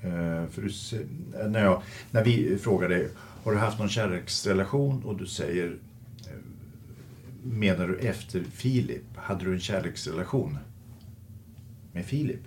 Eh, 0.02 0.46
för 0.48 0.62
du, 0.62 1.06
när, 1.48 1.64
jag, 1.64 1.82
när 2.11 2.24
vi 2.24 2.59
frågar 2.59 2.88
dig, 2.88 3.09
har 3.46 3.52
du 3.52 3.59
haft 3.59 3.78
någon 3.78 3.88
kärleksrelation? 3.88 5.04
Och 5.04 5.16
du 5.16 5.26
säger, 5.26 5.78
eh, 6.26 6.32
menar 7.42 7.88
du 7.88 7.98
efter 7.98 8.42
Filip? 8.44 9.16
Hade 9.16 9.44
du 9.44 9.52
en 9.52 9.61
kärleksrelation 9.61 10.59
med 11.92 12.04
Filip? 12.04 12.42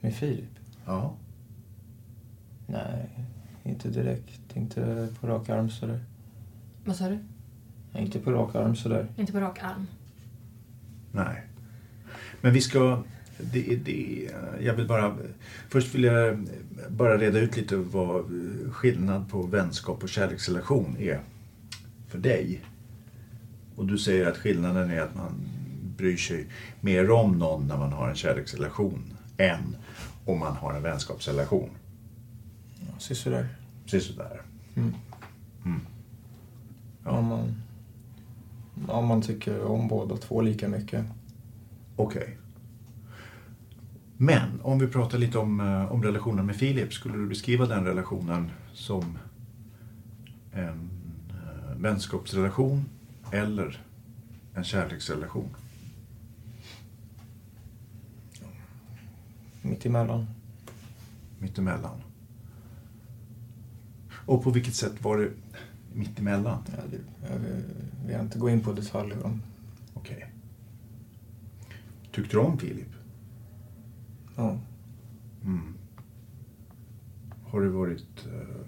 Med 0.00 0.14
Filip? 0.14 0.50
Ja. 0.86 1.16
Nej, 2.66 3.10
inte 3.64 3.88
direkt. 3.88 4.56
Inte 4.56 5.08
på 5.20 5.26
rak 5.26 5.48
arm 5.48 5.70
sådär. 5.70 6.00
Vad 6.84 6.96
sa 6.96 7.08
du? 7.08 7.18
Nej, 7.92 8.04
Inte 8.04 8.18
på 8.18 8.32
rak 8.32 8.54
arm 8.54 8.76
sådär. 8.76 9.08
Inte 9.16 9.32
på 9.32 9.40
rak 9.40 9.58
arm? 9.62 9.86
Nej. 11.12 11.42
Men 12.40 12.52
vi 12.52 12.60
ska... 12.60 13.02
Det, 13.52 13.76
det, 13.76 14.30
jag 14.60 14.74
vill 14.74 14.88
bara... 14.88 15.16
Först 15.68 15.94
vill 15.94 16.04
jag 16.04 16.48
bara 16.88 17.18
reda 17.18 17.38
ut 17.38 17.56
lite 17.56 17.76
vad 17.76 18.24
skillnad 18.70 19.30
på 19.30 19.42
vänskap 19.42 20.02
och 20.02 20.08
kärleksrelation 20.08 20.96
är 20.98 21.20
för 22.08 22.18
dig. 22.18 22.60
Och 23.76 23.86
du 23.86 23.98
säger 23.98 24.26
att 24.26 24.36
skillnaden 24.36 24.90
är 24.90 25.00
att 25.00 25.14
man 25.14 25.32
bryr 25.96 26.16
sig 26.16 26.46
mer 26.80 27.10
om 27.10 27.38
någon 27.38 27.66
när 27.66 27.78
man 27.78 27.92
har 27.92 28.08
en 28.08 28.16
kärleksrelation 28.16 29.16
än 29.36 29.76
om 30.24 30.38
man 30.38 30.56
har 30.56 30.74
en 30.74 30.82
vänskapsrelation. 30.82 31.70
Ja, 32.80 32.98
Sisådär. 32.98 33.48
Sisådär. 33.86 34.42
Mm. 34.74 34.94
Mm. 35.64 35.80
Om, 37.04 37.24
man, 37.24 37.62
om 38.88 39.06
man 39.06 39.22
tycker 39.22 39.62
om 39.62 39.88
båda 39.88 40.16
två 40.16 40.40
lika 40.40 40.68
mycket. 40.68 41.04
Okej. 41.96 42.38
Men 44.16 44.60
om 44.62 44.78
vi 44.78 44.86
pratar 44.86 45.18
lite 45.18 45.38
om, 45.38 45.60
eh, 45.60 45.92
om 45.92 46.02
relationen 46.02 46.46
med 46.46 46.56
Filip. 46.56 46.92
Skulle 46.92 47.18
du 47.18 47.26
beskriva 47.26 47.66
den 47.66 47.84
relationen 47.84 48.50
som 48.72 49.18
en 50.52 50.90
eh, 51.30 51.76
vänskapsrelation 51.76 52.84
eller 53.32 53.82
en 54.54 54.64
kärleksrelation? 54.64 55.48
Mitt 59.62 59.86
emellan. 59.86 60.26
Mittemellan. 61.38 62.02
Och 64.26 64.42
på 64.42 64.50
vilket 64.50 64.74
sätt 64.74 65.04
var 65.04 65.18
det 65.18 65.30
mittemellan? 65.92 66.62
Ja, 66.66 66.82
det, 66.90 67.28
jag 67.32 67.38
vill, 67.38 67.62
vill 68.06 68.20
inte 68.20 68.38
gå 68.38 68.50
in 68.50 68.60
på 68.60 68.72
detaljer 68.72 69.26
om. 69.26 69.42
Okej. 69.94 70.32
Tyckte 72.12 72.36
du 72.36 72.40
om 72.40 72.58
Filip? 72.58 72.91
Ja. 74.36 74.58
Mm. 75.44 75.74
Har 77.44 77.60
du 77.60 77.68
varit 77.68 78.26
eh, 78.26 78.66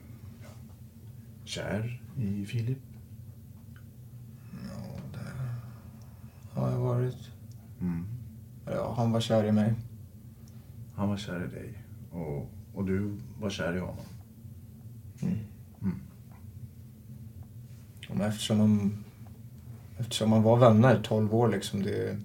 kär 1.44 2.02
i 2.16 2.46
Filip? 2.46 2.78
Ja, 4.52 5.00
det 5.12 6.60
har 6.60 6.70
jag 6.70 6.78
varit. 6.78 7.30
Mm. 7.80 8.04
Ja, 8.66 8.94
han 8.96 9.12
var 9.12 9.20
kär 9.20 9.44
i 9.44 9.52
mig. 9.52 9.74
Han 10.94 11.08
var 11.08 11.16
kär 11.16 11.44
i 11.44 11.54
dig 11.54 11.78
och, 12.10 12.50
och 12.74 12.84
du 12.84 13.16
var 13.40 13.50
kär 13.50 13.76
i 13.76 13.78
honom. 13.78 14.04
Mm. 15.22 15.38
Mm. 15.82 16.00
Men 18.08 18.20
eftersom 18.20 18.58
man, 18.58 19.04
eftersom 19.98 20.30
man 20.30 20.42
var 20.42 20.56
vänner 20.56 21.00
12 21.02 21.34
år 21.34 21.48
liksom, 21.48 21.82
det... 21.82 22.18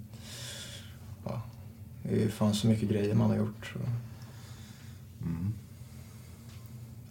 Det 2.09 2.23
är 2.23 2.29
fan 2.29 2.53
så 2.53 2.67
mycket 2.67 2.89
grejer 2.89 3.15
man 3.15 3.29
har 3.29 3.37
gjort. 3.37 3.65
Så. 3.73 3.79
Mm. 5.25 5.53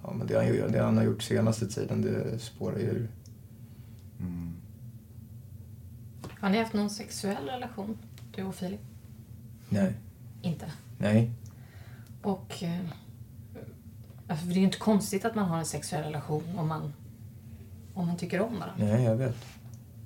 Ja, 0.02 0.12
men 0.12 0.26
det 0.26 0.34
han, 0.34 0.72
det 0.72 0.82
han 0.82 0.96
har 0.96 1.04
gjort 1.04 1.22
senaste 1.22 1.68
tiden, 1.68 2.02
det 2.02 2.38
spårar 2.38 2.78
ju 2.78 2.84
ur. 2.84 3.08
Mm. 4.20 4.52
Har 6.40 6.50
ni 6.50 6.58
haft 6.58 6.72
någon 6.72 6.90
sexuell 6.90 7.44
relation, 7.46 7.98
du 8.34 8.42
och 8.42 8.54
Filip? 8.54 8.80
Nej. 9.68 9.94
Inte? 10.42 10.72
Nej. 10.98 11.32
Och... 12.22 12.62
Eh, 12.62 12.80
alltså, 14.28 14.46
det 14.46 14.52
är 14.52 14.58
ju 14.58 14.64
inte 14.64 14.78
konstigt 14.78 15.24
att 15.24 15.34
man 15.34 15.44
har 15.44 15.58
en 15.58 15.64
sexuell 15.64 16.04
relation 16.04 16.58
om 16.58 16.68
man, 16.68 16.92
om 17.94 18.06
man 18.06 18.16
tycker 18.16 18.40
om 18.40 18.58
varandra. 18.58 18.86
Nej, 18.86 19.04
jag 19.04 19.16
vet. 19.16 19.36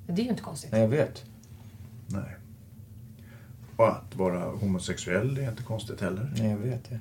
Det 0.06 0.12
är 0.12 0.24
ju 0.24 0.30
inte 0.30 0.42
konstigt. 0.42 0.72
Nej, 0.72 0.80
jag 0.80 0.88
vet. 0.88 1.24
Nej. 2.06 2.36
Och 3.82 3.88
att 3.88 4.16
vara 4.16 4.44
homosexuell 4.44 5.38
är 5.38 5.50
inte 5.50 5.62
konstigt 5.62 6.00
heller. 6.00 6.32
Nej, 6.36 6.50
jag 6.50 6.58
vet 6.58 6.90
det. 6.90 7.00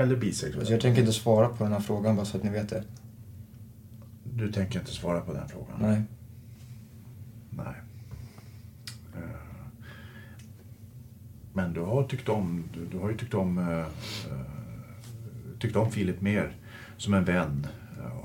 Eller 0.00 0.16
bisexuell. 0.16 0.58
Alltså, 0.58 0.72
jag 0.72 0.80
tänker 0.82 1.00
inte 1.00 1.12
svara 1.12 1.48
på 1.48 1.64
den 1.64 1.72
här 1.72 1.80
frågan 1.80 2.16
bara 2.16 2.26
så 2.26 2.36
att 2.36 2.42
ni 2.42 2.50
vet 2.50 2.68
det. 2.68 2.84
Du 4.24 4.52
tänker 4.52 4.78
inte 4.80 4.92
svara 4.92 5.20
på 5.20 5.32
den 5.32 5.48
frågan? 5.48 5.76
Nej. 5.80 6.02
Nej. 7.50 7.74
Eh, 9.16 9.22
Men 11.52 11.72
du 11.72 11.80
har 11.80 12.04
tyckt 12.04 12.28
om, 12.28 12.64
du, 12.90 12.98
har 12.98 13.10
ju 13.10 13.16
tyckt 13.16 13.34
om, 13.34 13.58
eh, 13.58 13.78
eh, 13.78 14.46
tyckt 15.58 15.76
om 15.76 15.90
Filip 15.90 16.20
mer 16.20 16.56
som 16.96 17.14
en 17.14 17.24
vän, 17.24 17.66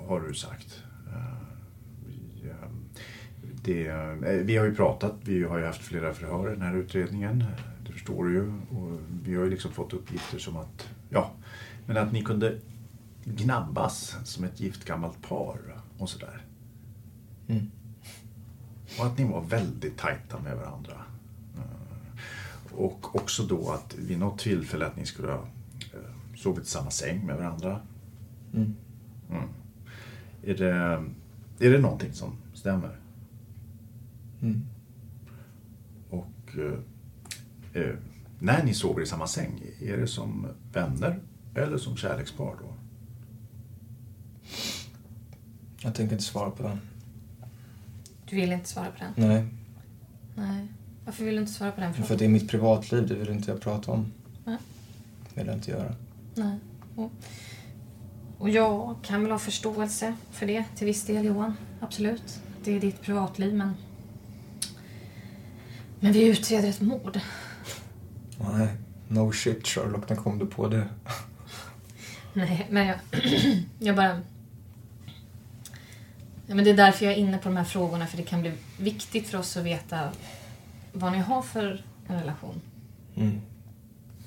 har 0.08 0.20
du 0.20 0.34
sagt. 0.34 0.84
Det, 3.64 3.92
vi 4.44 4.58
har 4.58 4.66
ju 4.66 4.76
pratat, 4.76 5.16
vi 5.24 5.44
har 5.44 5.58
ju 5.58 5.66
haft 5.66 5.82
flera 5.82 6.14
förhör 6.14 6.48
i 6.48 6.54
den 6.54 6.62
här 6.62 6.76
utredningen. 6.76 7.44
Eh, 7.98 8.00
förstår 8.00 8.26
du 8.26 8.34
ju. 8.34 8.48
Och 8.78 9.00
vi 9.24 9.36
har 9.36 9.44
ju 9.44 9.50
liksom 9.50 9.72
fått 9.72 9.94
uppgifter 9.94 10.40
som 10.40 10.58
att, 10.58 10.90
ja, 11.10 11.32
men 11.86 11.98
att 11.98 12.14
ni 12.14 12.24
kunde 12.24 12.60
gnabbas 13.26 14.16
som 14.24 14.44
ett 14.44 14.60
gift 14.60 14.86
gammalt 14.86 15.22
par 15.22 15.60
och 15.98 16.10
sådär. 16.10 16.46
Mm. 17.48 17.72
Och 19.00 19.06
att 19.06 19.18
ni 19.18 19.24
var 19.24 19.42
väldigt 19.42 19.98
tajta 19.98 20.40
med 20.40 20.58
varandra. 20.58 21.02
Eh, 21.56 22.76
Och 22.76 23.16
också 23.16 23.44
då 23.44 23.72
att 23.72 23.96
vid 23.96 24.20
något 24.20 24.40
tillfälle 24.40 24.86
att 24.86 24.98
ni 24.98 25.06
skulle 25.06 25.28
ha 25.28 25.48
eh, 25.94 26.36
sovit 26.36 26.64
i 26.64 26.68
samma 26.68 26.92
säng 26.92 27.26
med 27.26 27.38
varandra. 27.38 27.82
Mm. 28.54 28.76
Mm. 29.30 29.50
Är, 30.44 30.54
det, 30.56 30.74
är 31.68 31.72
det 31.72 31.80
någonting 31.80 32.14
som 32.14 32.32
stämmer? 32.54 33.00
Mm. 34.42 34.66
Och 36.10 36.58
eh, 37.78 37.96
när 38.40 38.64
ni 38.64 38.74
sover 38.74 39.02
i 39.02 39.06
samma 39.06 39.28
säng, 39.28 39.62
är 39.82 39.98
det 39.98 40.08
som 40.08 40.48
vänner 40.74 41.20
eller 41.56 41.78
som 41.78 41.98
kärlekspar 41.98 42.56
då? 42.60 42.74
Jag 45.80 45.96
tänker 45.96 46.14
inte 46.14 46.26
svara 46.26 46.52
på 46.52 46.64
den. 46.64 46.80
Du 48.30 48.36
vill 48.36 48.52
inte 48.52 48.70
svara 48.70 48.92
på 48.92 49.04
den? 49.04 49.28
Nej. 49.28 49.46
Nej. 50.36 50.68
Varför 51.06 51.26
vill 51.26 51.36
du 51.36 51.42
inte 51.42 51.54
svara 51.54 51.72
på 51.72 51.82
den 51.82 51.94
För 51.94 52.02
frågan? 52.02 52.14
att 52.14 52.20
det 52.20 52.26
är 52.26 52.30
mitt 52.30 52.50
privatliv, 52.50 53.08
det 53.08 53.16
vill 53.16 53.30
inte 53.30 53.52
jag 53.52 53.62
prata 53.62 53.92
om. 53.92 54.12
Nej. 54.46 54.58
Det 55.34 55.40
vill 55.40 55.48
jag 55.48 55.56
inte 55.56 55.72
göra. 55.72 55.96
Nej. 56.36 56.58
Och, 56.96 57.12
och 58.38 58.50
jag 58.50 58.96
kan 59.04 59.22
väl 59.22 59.32
ha 59.32 59.40
förståelse 59.40 60.16
för 60.32 60.46
det 60.46 60.66
till 60.76 60.88
viss 60.88 61.06
del, 61.06 61.26
Johan. 61.26 61.54
Absolut. 61.80 62.40
Det 62.64 62.76
är 62.76 62.80
ditt 62.80 63.02
privatliv, 63.02 63.54
men... 63.54 63.74
Men 66.00 66.12
vi 66.12 66.28
utreder 66.28 66.70
ett 66.70 66.82
mord. 66.82 67.20
Nej. 68.38 68.68
No 69.08 69.32
shit 69.32 69.68
Sherlock, 69.68 70.10
när 70.10 70.16
kom 70.16 70.40
du 70.40 70.46
på 70.46 70.68
det? 70.68 70.88
Nej, 72.34 72.68
men 72.70 72.88
jag... 72.88 72.98
jag 73.80 73.96
bara... 73.96 74.22
Ja, 76.48 76.56
men 76.56 76.64
det 76.64 76.70
är 76.70 76.78
därför 76.78 77.06
jag 77.06 77.14
är 77.14 77.18
inne 77.18 77.38
på 77.38 77.50
de 77.50 77.58
här 77.58 77.64
frågorna, 77.64 78.08
för 78.08 78.18
det 78.18 78.24
kan 78.24 78.42
bli 78.42 78.54
viktigt 78.78 79.28
för 79.28 79.38
oss 79.38 79.58
att 79.58 79.64
veta 79.64 80.10
vad 80.94 81.12
ni 81.12 81.18
har 81.18 81.42
för 81.42 81.84
en 82.08 82.20
relation. 82.20 82.62
Mm. 83.16 83.42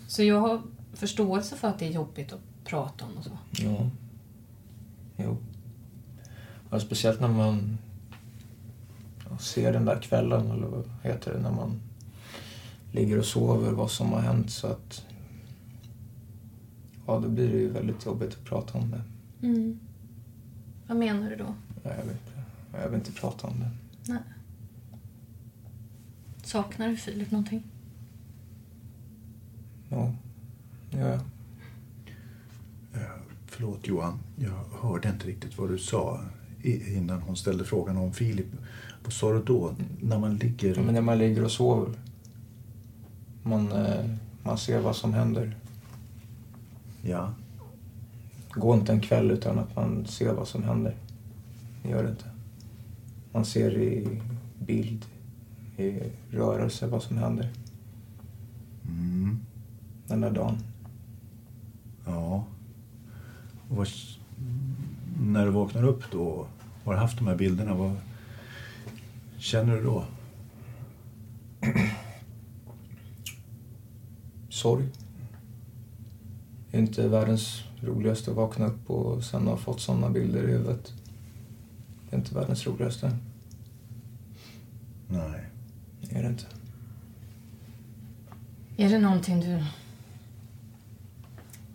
Så 0.06 0.22
jag 0.22 0.40
har 0.40 0.62
förståelse 0.94 1.56
för 1.56 1.68
att 1.68 1.78
det 1.78 1.86
är 1.86 1.90
jobbigt 1.90 2.32
att 2.32 2.40
prata 2.64 3.04
om 3.04 3.16
och 3.16 3.24
så. 3.24 3.38
Ja. 3.50 3.90
Jo. 5.16 5.36
Ja, 6.70 6.80
speciellt 6.80 7.20
när 7.20 7.28
man 7.28 7.78
se 9.40 9.70
den 9.70 9.84
där 9.84 10.02
kvällen, 10.02 10.50
eller 10.50 10.66
vad 10.66 10.90
heter 11.02 11.32
det, 11.32 11.40
när 11.40 11.50
man 11.50 11.80
ligger 12.92 13.18
och 13.18 13.24
sover, 13.24 13.72
vad 13.72 13.90
som 13.90 14.12
har 14.12 14.20
hänt. 14.20 14.50
Så 14.50 14.66
att... 14.66 15.04
Ja, 17.06 17.20
då 17.20 17.28
blir 17.28 17.48
det 17.48 17.58
ju 17.58 17.70
väldigt 17.70 18.06
jobbigt 18.06 18.34
att 18.34 18.44
prata 18.44 18.78
om 18.78 18.90
det. 18.90 19.02
Mm. 19.46 19.80
Vad 20.86 20.96
menar 20.96 21.30
du 21.30 21.36
då? 21.36 21.54
Jag 21.82 21.96
vill, 21.96 22.10
inte, 22.10 22.42
jag 22.72 22.88
vill 22.88 22.98
inte 22.98 23.12
prata 23.12 23.46
om 23.46 23.60
det. 23.60 23.70
Nej. 24.12 24.22
Saknar 26.42 26.88
du 26.88 26.96
Filip 26.96 27.30
någonting? 27.30 27.62
Ja, 29.88 30.14
det 30.90 30.98
gör 30.98 31.10
jag. 31.10 31.20
Förlåt 33.46 33.86
Johan, 33.86 34.18
jag 34.36 34.64
hörde 34.80 35.08
inte 35.08 35.26
riktigt 35.26 35.58
vad 35.58 35.68
du 35.68 35.78
sa 35.78 36.20
innan 36.62 37.22
hon 37.22 37.36
ställde 37.36 37.64
frågan 37.64 37.96
om 37.96 38.12
Filip. 38.12 38.46
Vad 39.04 39.12
sa 39.12 39.32
du 39.32 39.42
då? 39.42 39.74
När 40.00 40.18
man 40.18 40.36
ligger... 40.36 40.76
Ja, 40.76 40.82
men 40.82 40.94
när 40.94 41.00
man 41.00 41.18
ligger 41.18 41.44
och 41.44 41.50
sover. 41.50 41.94
Man, 43.50 43.72
eh, 43.72 44.04
man 44.42 44.58
ser 44.58 44.80
vad 44.80 44.96
som 44.96 45.14
händer. 45.14 45.56
Ja. 47.02 47.32
Gå 48.50 48.74
inte 48.74 48.92
en 48.92 49.00
kväll 49.00 49.30
utan 49.30 49.58
att 49.58 49.76
man 49.76 50.06
ser 50.06 50.32
vad 50.32 50.48
som 50.48 50.62
händer. 50.62 50.94
Gör 51.82 52.02
det 52.02 52.10
inte. 52.10 52.24
Man 53.32 53.44
ser 53.44 53.78
i 53.78 54.22
bild, 54.58 55.04
i 55.76 56.00
rörelse 56.30 56.86
vad 56.86 57.02
som 57.02 57.18
händer 57.18 57.48
Mm. 58.88 59.40
den 60.06 60.20
där 60.20 60.30
dagen. 60.30 60.58
Ja. 62.06 62.44
Och 63.68 63.76
vad, 63.76 63.88
när 65.20 65.44
du 65.46 65.50
vaknar 65.50 65.84
upp 65.84 66.02
då 66.12 66.46
och 66.84 66.92
har 66.92 66.94
haft 66.94 67.18
de 67.18 67.26
här 67.26 67.36
bilderna, 67.36 67.74
vad 67.74 67.96
känner 69.38 69.76
du 69.76 69.82
då? 69.82 70.04
Sorg. 74.60 74.84
Det 76.70 76.76
är 76.76 76.80
inte 76.80 77.08
världens 77.08 77.62
roligaste 77.80 78.30
att 78.30 78.36
vakna 78.36 78.66
upp 78.66 78.90
och 78.90 79.24
sen 79.24 79.46
ha 79.46 79.56
fått 79.56 79.80
sådana 79.80 80.10
bilder 80.10 80.48
i 80.48 80.52
huvudet. 80.52 80.92
Det 82.10 82.16
är 82.16 82.18
inte 82.18 82.34
världens 82.34 82.66
roligaste. 82.66 83.16
Nej. 85.08 85.44
Det 86.00 86.16
är 86.16 86.22
det 86.22 86.28
inte. 86.28 86.44
Är 88.76 88.90
det 88.90 88.98
någonting 88.98 89.40
du... 89.40 89.64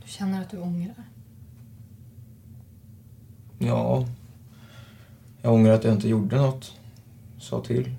Du 0.04 0.08
känner 0.12 0.42
att 0.42 0.50
du 0.50 0.58
ångrar? 0.58 1.04
Ja. 3.60 4.08
Jag 5.42 5.54
ångrar 5.54 5.74
att 5.74 5.84
jag 5.84 5.94
inte 5.94 6.10
gjorde 6.10 6.38
något. 6.38 6.74
Sa 7.40 7.62
till. 7.62 7.96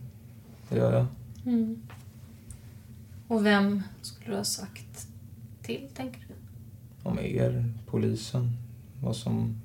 Det 0.69 0.77
gör 0.77 0.93
jag. 0.93 1.07
Mm. 1.55 1.83
Och 3.29 3.47
vem 3.47 3.83
skulle 4.03 4.31
du 4.31 4.37
ha 4.37 4.45
sagt 4.45 5.09
till, 5.63 5.89
tänker 5.95 6.21
du? 6.29 6.35
Om 7.09 7.19
er, 7.19 7.73
polisen. 7.87 8.57
Vad 9.03 9.17
som, 9.17 9.61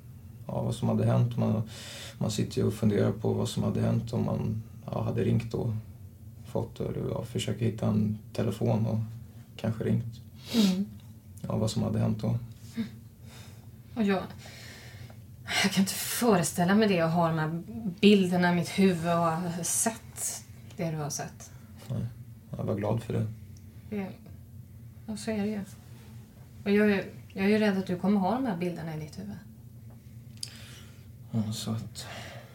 ja, 0.46 0.62
vad 0.62 0.74
som 0.74 0.88
hade 0.88 1.06
hänt. 1.06 1.36
Man, 1.36 1.62
man 2.18 2.30
sitter 2.30 2.58
ju 2.58 2.66
och 2.66 2.74
funderar 2.74 3.12
på 3.12 3.32
vad 3.32 3.48
som 3.48 3.62
hade 3.62 3.80
hänt 3.80 4.12
om 4.12 4.24
man 4.24 4.62
ja, 4.86 5.02
hade 5.02 5.24
ringt 5.24 5.52
då. 5.52 5.76
Fått, 6.46 6.80
eller, 6.80 7.10
ja, 7.10 7.24
försöker 7.24 7.64
hitta 7.64 7.86
en 7.86 8.18
telefon 8.32 8.86
och 8.86 8.98
kanske 9.56 9.84
ringt. 9.84 10.20
Mm. 10.54 10.86
Ja, 11.40 11.56
vad 11.56 11.70
som 11.70 11.82
hade 11.82 11.98
hänt 11.98 12.18
då. 12.20 12.38
Och 13.94 14.02
jag... 14.02 14.22
Jag 15.62 15.72
kan 15.72 15.82
inte 15.82 15.94
föreställa 15.94 16.74
mig 16.74 16.88
det 16.88 17.04
och 17.04 17.10
ha 17.10 17.28
de 17.28 17.38
här 17.38 17.62
bilderna 18.00 18.52
i 18.52 18.54
mitt 18.54 18.68
huvud 18.68 19.12
och 19.12 19.66
sett 19.66 20.44
det 20.76 20.90
du 20.90 20.96
har 20.96 21.10
sett. 21.10 21.50
Nej, 21.88 22.06
jag 22.56 22.64
var 22.64 22.74
glad 22.74 23.02
för 23.02 23.12
det. 23.12 23.26
Det, 23.96 24.08
och 25.06 25.18
så 25.18 25.30
är 25.30 25.38
det 25.38 25.46
ju. 25.50 25.60
Och 26.64 26.70
jag, 26.70 26.90
är- 26.92 27.04
jag 27.32 27.44
är 27.44 27.48
ju 27.48 27.58
rädd 27.58 27.78
att 27.78 27.86
du 27.86 27.96
kommer 27.98 28.20
ha 28.20 28.34
de 28.34 28.46
här 28.46 28.56
bilderna 28.56 28.96
i 28.96 29.00
ditt 29.00 29.18
huvud. 29.18 29.36
Ja, 31.30 31.52
så 31.52 31.70
att... 31.70 32.06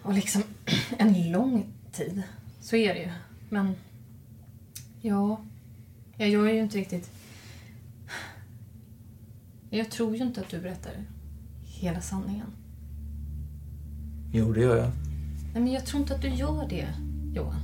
Och 0.04 0.14
liksom 0.14 0.44
en 0.98 1.32
lång 1.32 1.66
tid. 1.92 2.24
Så 2.62 2.76
är 2.76 2.94
det 2.94 3.00
ju. 3.00 3.12
Men 3.50 3.76
ja, 5.02 5.40
jag 6.18 6.30
gör 6.30 6.46
ju 6.48 6.60
inte 6.60 6.78
riktigt... 6.78 7.12
Jag 9.70 9.90
tror 9.92 10.16
ju 10.16 10.24
inte 10.24 10.42
att 10.42 10.50
du 10.50 10.60
berättar 10.60 10.94
hela 11.66 12.02
sanningen. 12.02 12.48
Jo, 14.34 14.54
det 14.54 14.62
gör 14.62 14.78
jag. 14.78 14.92
Nej, 15.54 15.64
men 15.64 15.68
jag 15.72 15.86
tror 15.86 16.02
inte 16.02 16.16
att 16.16 16.22
du 16.22 16.30
gör 16.30 16.68
det, 16.70 16.88
Johan. 17.34 17.62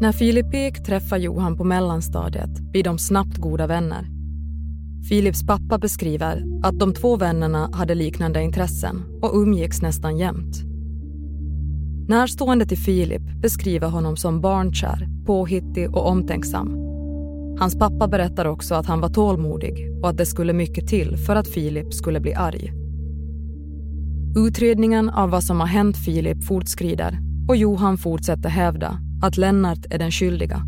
När 0.00 0.12
Filip 0.12 0.54
Ek 0.54 0.84
träffar 0.84 1.16
Johan 1.16 1.56
på 1.56 1.64
mellanstadiet 1.64 2.60
blir 2.60 2.84
de 2.84 2.98
snabbt 2.98 3.36
goda 3.36 3.66
vänner. 3.66 4.08
Filips 5.08 5.46
pappa 5.46 5.78
beskriver 5.78 6.44
att 6.62 6.78
de 6.78 6.94
två 6.94 7.16
vännerna 7.16 7.70
hade 7.72 7.94
liknande 7.94 8.42
intressen 8.42 9.02
och 9.22 9.34
umgicks 9.34 9.82
nästan 9.82 10.18
jämt. 10.18 10.56
Närstående 12.08 12.66
till 12.66 12.78
Filip 12.78 13.22
beskriver 13.42 13.88
honom 13.88 14.16
som 14.16 14.40
barnkär, 14.40 15.08
påhittig 15.26 15.96
och 15.96 16.06
omtänksam. 16.06 16.68
Hans 17.58 17.78
pappa 17.78 18.08
berättar 18.08 18.44
också 18.44 18.74
att 18.74 18.86
han 18.86 19.00
var 19.00 19.08
tålmodig 19.08 19.90
och 20.02 20.08
att 20.08 20.16
det 20.16 20.26
skulle 20.26 20.52
mycket 20.52 20.88
till 20.88 21.16
för 21.16 21.36
att 21.36 21.48
Filip 21.48 21.94
skulle 21.94 22.20
bli 22.20 22.34
arg. 22.34 22.72
Utredningen 24.36 25.10
av 25.10 25.30
vad 25.30 25.44
som 25.44 25.60
har 25.60 25.66
hänt 25.66 25.96
Filip 25.96 26.44
fortskrider 26.44 27.18
och 27.48 27.56
Johan 27.56 27.98
fortsätter 27.98 28.48
hävda 28.48 29.09
att 29.22 29.36
Lennart 29.36 29.86
är 29.90 29.98
den 29.98 30.10
skyldiga. 30.10 30.62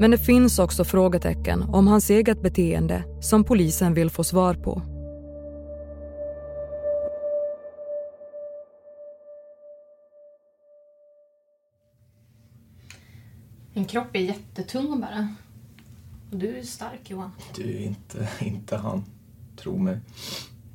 Men 0.00 0.10
det 0.10 0.18
finns 0.18 0.58
också 0.58 0.84
frågetecken 0.84 1.62
om 1.62 1.86
hans 1.86 2.10
eget 2.10 2.42
beteende 2.42 3.04
som 3.20 3.44
polisen 3.44 3.94
vill 3.94 4.10
få 4.10 4.24
svar 4.24 4.54
på. 4.54 4.82
Din 13.74 13.84
kropp 13.84 14.16
är 14.16 14.20
jättetung 14.20 15.00
bära. 15.00 15.28
Och 16.30 16.38
du 16.38 16.58
är 16.58 16.62
stark, 16.62 17.10
Johan. 17.10 17.30
Du 17.56 17.76
är 17.76 17.80
inte, 17.80 18.28
inte 18.40 18.76
han. 18.76 19.04
Tro 19.56 19.78
mig. 19.78 19.98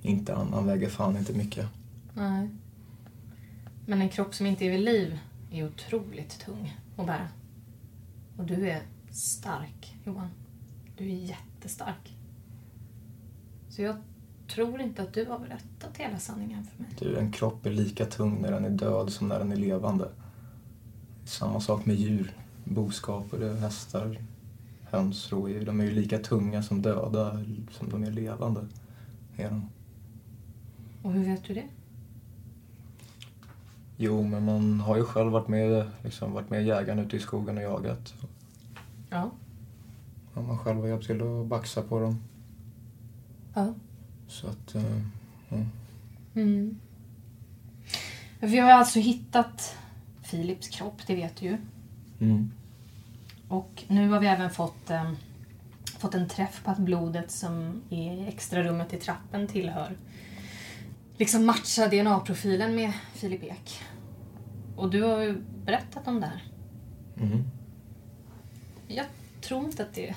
Inte 0.01 0.33
han. 0.33 0.53
Han 0.53 0.67
väger 0.67 0.89
fan 0.89 1.17
inte 1.17 1.33
mycket. 1.33 1.65
Nej. 2.13 2.49
Men 3.85 4.01
en 4.01 4.09
kropp 4.09 4.35
som 4.35 4.45
inte 4.45 4.65
är 4.65 4.71
vid 4.71 4.79
liv 4.79 5.19
är 5.53 5.67
otroligt 5.67 6.39
tung 6.39 6.79
att 6.97 7.05
bära. 7.05 7.27
Och 8.37 8.43
du 8.43 8.69
är 8.69 8.81
stark, 9.11 9.95
Johan. 10.03 10.29
Du 10.97 11.03
är 11.03 11.15
jättestark. 11.15 12.17
Så 13.69 13.81
jag 13.81 13.95
tror 14.47 14.81
inte 14.81 15.01
att 15.03 15.13
du 15.13 15.25
har 15.25 15.39
berättat 15.39 15.97
hela 15.97 16.19
sanningen 16.19 16.65
för 16.65 16.83
mig. 16.83 16.91
Du, 16.99 17.17
en 17.17 17.31
kropp 17.31 17.65
är 17.65 17.71
lika 17.71 18.05
tung 18.05 18.41
när 18.41 18.51
den 18.51 18.65
är 18.65 18.69
död 18.69 19.11
som 19.11 19.27
när 19.27 19.39
den 19.39 19.51
är 19.51 19.55
levande. 19.55 20.09
Samma 21.25 21.59
sak 21.59 21.85
med 21.85 21.95
djur. 21.95 22.37
Boskap 22.63 23.33
och 23.33 23.39
det, 23.39 23.55
hästar, 23.55 24.17
höns, 24.83 25.31
rådjur. 25.31 25.65
De 25.65 25.79
är 25.79 25.83
ju 25.83 25.91
lika 25.91 26.19
tunga 26.19 26.63
som 26.63 26.81
döda 26.81 27.43
som 27.71 27.89
de 27.89 28.03
är 28.03 28.11
levande. 28.11 28.67
Är 29.37 29.49
de. 29.49 29.69
Och 31.03 31.13
hur 31.13 31.23
vet 31.23 31.43
du 31.43 31.53
det? 31.53 31.67
Jo, 33.97 34.23
men 34.23 34.45
man 34.45 34.79
har 34.79 34.97
ju 34.97 35.03
själv 35.03 35.31
varit 35.31 35.47
med, 35.47 35.91
liksom, 36.03 36.33
varit 36.33 36.49
med 36.49 36.65
jägaren 36.65 36.99
ute 36.99 37.15
i 37.15 37.19
skogen 37.19 37.57
och 37.57 37.63
jagat. 37.63 38.13
Ja. 39.09 39.31
Och 40.33 40.43
man 40.43 40.57
själv 40.57 40.79
har 40.79 40.87
hjälpt 40.87 41.05
till 41.05 41.21
att 41.21 41.47
baxa 41.47 41.81
på 41.81 41.99
dem. 41.99 42.23
Ja. 43.53 43.73
Så 44.27 44.47
att, 44.47 44.75
eh, 44.75 45.01
ja. 45.49 45.57
Mm. 46.35 46.79
Vi 48.39 48.59
har 48.59 48.71
alltså 48.71 48.99
hittat 48.99 49.77
Philips 50.29 50.67
kropp, 50.67 51.07
det 51.07 51.15
vet 51.15 51.35
du 51.35 51.45
ju. 51.45 51.57
Mm. 52.19 52.51
Och 53.47 53.83
nu 53.87 54.09
har 54.09 54.19
vi 54.19 54.27
även 54.27 54.49
fått, 54.49 54.89
eh, 54.89 55.11
fått 55.97 56.15
en 56.15 56.29
träff 56.29 56.63
på 56.63 56.71
att 56.71 56.77
blodet 56.77 57.31
som 57.31 57.81
är 57.89 58.13
i 58.13 58.27
extra 58.27 58.63
rummet 58.63 58.93
i 58.93 58.97
trappen 58.97 59.47
tillhör 59.47 59.97
liksom 61.17 61.45
matchar 61.45 61.89
DNA-profilen 61.89 62.75
med 62.75 62.93
Filip 63.13 63.43
Ek. 63.43 63.79
Och 64.75 64.89
du 64.89 65.01
har 65.03 65.21
ju 65.21 65.41
berättat 65.65 66.07
om 66.07 66.19
det 66.19 66.25
här. 66.27 66.43
Mm. 67.17 67.43
Jag 68.87 69.05
tror 69.41 69.65
inte 69.65 69.83
att 69.83 69.93
det 69.93 70.15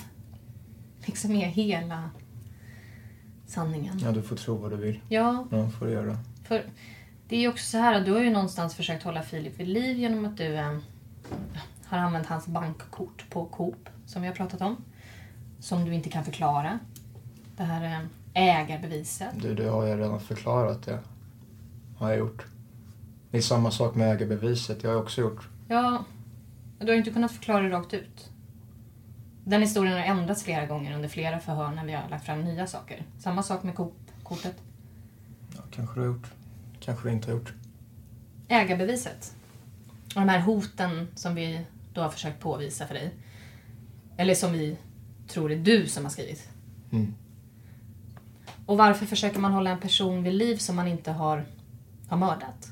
liksom 1.04 1.32
är 1.32 1.46
hela 1.46 2.10
sanningen. 3.46 3.98
ja, 3.98 4.12
du 4.12 4.22
får 4.22 4.36
tro 4.36 4.56
vad 4.56 4.70
du 4.70 4.76
vill. 4.76 5.00
Ja, 5.08 5.46
Ja, 5.50 5.70
får 5.70 5.86
du 5.86 5.92
göra. 5.92 6.18
för 6.44 6.64
det 7.28 7.36
är 7.36 7.40
ju 7.40 7.48
också 7.48 7.64
så 7.64 7.78
här 7.78 7.94
att 7.94 8.04
du 8.04 8.12
har 8.12 8.20
ju 8.20 8.30
någonstans 8.30 8.74
försökt 8.74 9.02
hålla 9.02 9.22
Filip 9.22 9.60
vid 9.60 9.68
liv 9.68 9.98
genom 9.98 10.24
att 10.24 10.36
du 10.36 10.54
eh, 10.56 10.78
har 11.84 11.98
använt 11.98 12.26
hans 12.26 12.46
bankkort 12.46 13.24
på 13.30 13.44
Coop, 13.44 13.88
som 14.06 14.22
vi 14.22 14.28
har 14.28 14.34
pratat 14.34 14.60
om. 14.60 14.76
Som 15.60 15.84
du 15.84 15.94
inte 15.94 16.08
kan 16.08 16.24
förklara. 16.24 16.78
Det 17.56 17.62
här 17.62 17.84
eh, 17.84 18.06
ägarbeviset. 18.36 19.42
Du, 19.42 19.54
det 19.54 19.68
har 19.68 19.86
jag 19.86 19.98
redan 19.98 20.20
förklarat 20.20 20.82
det. 20.82 20.98
har 21.96 22.08
jag 22.08 22.18
gjort. 22.18 22.46
Det 23.30 23.38
är 23.38 23.42
samma 23.42 23.70
sak 23.70 23.94
med 23.94 24.12
ägarbeviset, 24.14 24.82
det 24.82 24.88
har 24.88 24.94
jag 24.94 25.02
också 25.02 25.20
gjort. 25.20 25.48
Ja, 25.68 26.04
du 26.78 26.86
har 26.86 26.92
ju 26.92 26.98
inte 26.98 27.10
kunnat 27.10 27.32
förklara 27.32 27.62
det 27.62 27.70
rakt 27.70 27.94
ut. 27.94 28.30
Den 29.44 29.60
historien 29.62 29.94
har 29.94 30.04
ändrats 30.04 30.42
flera 30.42 30.66
gånger 30.66 30.94
under 30.94 31.08
flera 31.08 31.38
förhör 31.40 31.70
när 31.70 31.84
vi 31.84 31.92
har 31.92 32.08
lagt 32.08 32.26
fram 32.26 32.44
nya 32.44 32.66
saker. 32.66 33.06
Samma 33.18 33.42
sak 33.42 33.62
med 33.62 33.74
Coop-kortet. 33.74 34.56
Ja, 35.56 35.62
kanske 35.70 35.94
du 35.94 36.00
har 36.00 36.14
gjort. 36.14 36.30
Kanske 36.80 37.08
du 37.08 37.12
inte 37.12 37.30
har 37.30 37.38
gjort. 37.38 37.52
Ägarbeviset. 38.48 39.34
Och 40.14 40.20
de 40.20 40.28
här 40.28 40.40
hoten 40.40 41.08
som 41.14 41.34
vi 41.34 41.66
då 41.94 42.00
har 42.00 42.08
försökt 42.08 42.40
påvisa 42.40 42.86
för 42.86 42.94
dig. 42.94 43.14
Eller 44.16 44.34
som 44.34 44.52
vi 44.52 44.76
tror 45.28 45.52
är 45.52 45.56
du 45.56 45.86
som 45.86 46.04
har 46.04 46.10
skrivit. 46.10 46.48
Mm. 46.92 47.14
Och 48.66 48.76
varför 48.76 49.06
försöker 49.06 49.40
man 49.40 49.52
hålla 49.52 49.70
en 49.70 49.80
person 49.80 50.22
vid 50.22 50.34
liv 50.34 50.56
som 50.56 50.76
man 50.76 50.88
inte 50.88 51.12
har, 51.12 51.46
har 52.08 52.16
mördat? 52.16 52.70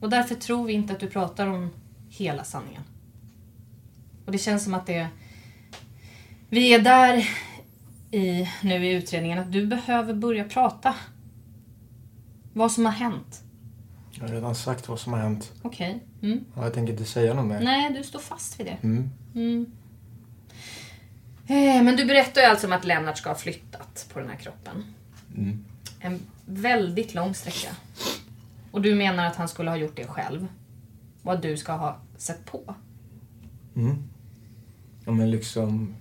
Och 0.00 0.10
därför 0.10 0.34
tror 0.34 0.66
vi 0.66 0.72
inte 0.72 0.92
att 0.92 1.00
du 1.00 1.10
pratar 1.10 1.46
om 1.46 1.70
hela 2.08 2.44
sanningen. 2.44 2.82
Och 4.26 4.32
det 4.32 4.38
känns 4.38 4.64
som 4.64 4.74
att 4.74 4.86
det... 4.86 5.08
Vi 6.48 6.74
är 6.74 6.82
där 6.82 7.28
i, 8.10 8.48
nu 8.62 8.86
i 8.86 8.92
utredningen 8.92 9.38
att 9.38 9.52
du 9.52 9.66
behöver 9.66 10.14
börja 10.14 10.44
prata. 10.44 10.94
Vad 12.52 12.72
som 12.72 12.84
har 12.84 12.92
hänt. 12.92 13.42
Jag 14.10 14.28
har 14.28 14.34
redan 14.34 14.54
sagt 14.54 14.88
vad 14.88 15.00
som 15.00 15.12
har 15.12 15.20
hänt. 15.20 15.52
Okej. 15.62 16.02
Mm. 16.22 16.44
Ja, 16.56 16.64
jag 16.64 16.74
tänker 16.74 16.92
inte 16.92 17.04
säga 17.04 17.34
något 17.34 17.46
mer. 17.46 17.60
Nej, 17.60 17.92
du 17.92 18.02
står 18.02 18.18
fast 18.18 18.60
vid 18.60 18.66
det. 18.66 18.78
Mm. 18.82 19.10
Mm. 19.34 19.66
Eh, 21.46 21.82
Men 21.82 21.96
du 21.96 22.04
berättar 22.04 22.40
ju 22.40 22.46
alltså 22.46 22.66
om 22.66 22.72
att 22.72 22.84
Lennart 22.84 23.18
ska 23.18 23.28
ha 23.30 23.36
flyttat 23.36 24.06
på 24.12 24.18
den 24.18 24.28
här 24.28 24.36
kroppen. 24.36 24.84
Mm. 25.36 25.64
En 26.00 26.20
väldigt 26.46 27.14
lång 27.14 27.34
sträcka. 27.34 27.76
Och 28.70 28.82
du 28.82 28.94
menar 28.94 29.26
att 29.26 29.36
han 29.36 29.48
skulle 29.48 29.70
ha 29.70 29.76
gjort 29.76 29.96
det 29.96 30.06
själv. 30.06 30.46
Och 31.22 31.32
att 31.32 31.42
du 31.42 31.56
ska 31.56 31.72
ha 31.72 31.98
sett 32.16 32.44
på. 32.44 32.74
Mm. 33.76 33.96
Ja, 35.04 35.12
men 35.12 35.30
liksom... 35.30 35.94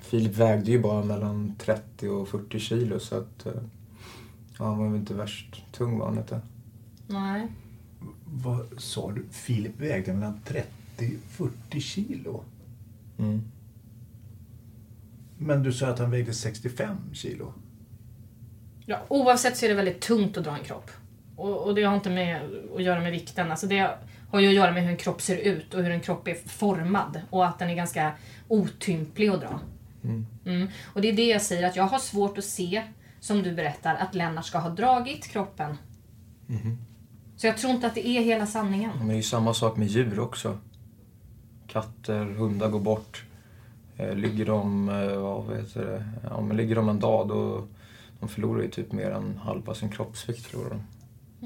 Filip 0.00 0.36
vägde 0.36 0.70
ju 0.70 0.80
bara 0.82 1.04
mellan 1.04 1.54
30 1.58 2.08
och 2.08 2.28
40 2.28 2.58
kilo 2.58 3.00
så 3.00 3.18
att... 3.18 3.46
eh, 3.46 3.52
Ja, 4.58 4.64
han 4.64 4.78
var 4.78 4.88
väl 4.88 4.96
inte 5.00 5.14
värst 5.14 5.62
tung 5.72 5.98
var 5.98 6.06
han 6.06 6.18
inte. 6.18 6.40
Nej. 7.06 7.46
Vad 8.24 8.66
sa 8.78 9.10
du? 9.10 9.24
Filip 9.30 9.80
vägde 9.80 10.12
mellan 10.12 10.40
30-40 10.98 11.80
kilo. 11.80 12.44
Mm. 13.18 13.42
Men 15.38 15.62
du 15.62 15.72
sa 15.72 15.86
att 15.86 15.98
han 15.98 16.10
vägde 16.10 16.32
65 16.32 16.96
kilo. 17.12 17.52
Ja, 18.86 19.00
oavsett 19.08 19.56
så 19.56 19.64
är 19.64 19.68
det 19.68 19.74
väldigt 19.74 20.00
tungt 20.00 20.36
att 20.36 20.44
dra 20.44 20.56
en 20.56 20.64
kropp. 20.64 20.90
Och, 21.36 21.66
och 21.66 21.74
det 21.74 21.82
har 21.82 21.94
inte 21.94 22.10
med 22.10 22.40
att 22.76 22.82
göra 22.82 23.00
med 23.00 23.12
vikten. 23.12 23.50
Alltså 23.50 23.66
det 23.66 23.90
har 24.30 24.40
ju 24.40 24.48
att 24.48 24.54
göra 24.54 24.72
med 24.72 24.82
hur 24.82 24.90
en 24.90 24.96
kropp 24.96 25.22
ser 25.22 25.36
ut 25.36 25.74
och 25.74 25.82
hur 25.82 25.90
en 25.90 26.00
kropp 26.00 26.28
är 26.28 26.34
formad. 26.34 27.20
Och 27.30 27.46
att 27.46 27.58
den 27.58 27.70
är 27.70 27.74
ganska 27.74 28.12
otymplig 28.48 29.28
att 29.28 29.40
dra. 29.40 29.60
Mm. 30.04 30.26
Mm. 30.44 30.68
Och 30.94 31.00
det 31.00 31.08
är 31.08 31.12
det 31.12 31.26
jag 31.26 31.42
säger, 31.42 31.66
att 31.66 31.76
jag 31.76 31.84
har 31.84 31.98
svårt 31.98 32.38
att 32.38 32.44
se, 32.44 32.82
som 33.20 33.42
du 33.42 33.54
berättar, 33.54 33.94
att 33.94 34.14
Lennart 34.14 34.44
ska 34.44 34.58
ha 34.58 34.70
dragit 34.70 35.26
kroppen. 35.26 35.76
Mhm. 36.46 36.78
Så 37.36 37.46
jag 37.46 37.56
tror 37.56 37.72
inte 37.72 37.86
att 37.86 37.94
det 37.94 38.08
är 38.08 38.22
hela 38.22 38.46
sanningen. 38.46 38.90
Men 38.98 39.08
det 39.08 39.14
är 39.14 39.16
ju 39.16 39.22
samma 39.22 39.54
sak 39.54 39.76
med 39.76 39.88
djur 39.88 40.20
också. 40.20 40.58
Katter, 41.66 42.24
hundar 42.24 42.68
går 42.68 42.80
bort. 42.80 43.24
Eh, 43.96 44.14
ligger 44.14 44.46
de, 44.46 44.88
eh, 44.88 45.16
vad 45.16 45.56
heter 45.56 45.84
det, 45.84 46.04
ja, 46.22 46.40
men 46.40 46.56
ligger 46.56 46.74
de 46.74 46.88
en 46.88 47.00
dag 47.00 47.28
då 47.28 47.66
de 48.20 48.28
förlorar 48.28 48.62
ju 48.62 48.70
typ 48.70 48.92
mer 48.92 49.10
än 49.10 49.38
halva 49.38 49.74
sin 49.74 49.90
kroppsvikt 49.90 50.46
förlorar 50.46 50.70
de. 50.70 50.82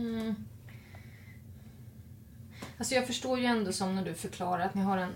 Mm. 0.00 0.34
Alltså 2.78 2.94
jag 2.94 3.06
förstår 3.06 3.38
ju 3.38 3.44
ändå 3.44 3.72
som 3.72 3.94
när 3.94 4.04
du 4.04 4.14
förklarar 4.14 4.64
att 4.64 4.74
ni 4.74 4.82
har 4.82 4.98
en 4.98 5.12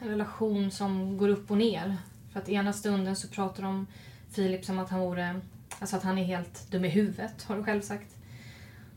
relation 0.00 0.70
som 0.70 1.18
går 1.18 1.28
upp 1.28 1.50
och 1.50 1.58
ner. 1.58 1.96
För 2.32 2.40
att 2.40 2.48
ena 2.48 2.72
stunden 2.72 3.16
så 3.16 3.28
pratar 3.28 3.62
de 3.62 3.68
om 3.68 3.86
Filip 4.30 4.64
som 4.64 4.78
att 4.78 4.90
han 4.90 5.00
vore, 5.00 5.40
alltså 5.78 5.96
att 5.96 6.02
han 6.02 6.18
är 6.18 6.24
helt 6.24 6.70
dum 6.70 6.84
i 6.84 6.88
huvudet, 6.88 7.42
har 7.42 7.56
du 7.56 7.64
själv 7.64 7.80
sagt. 7.80 8.16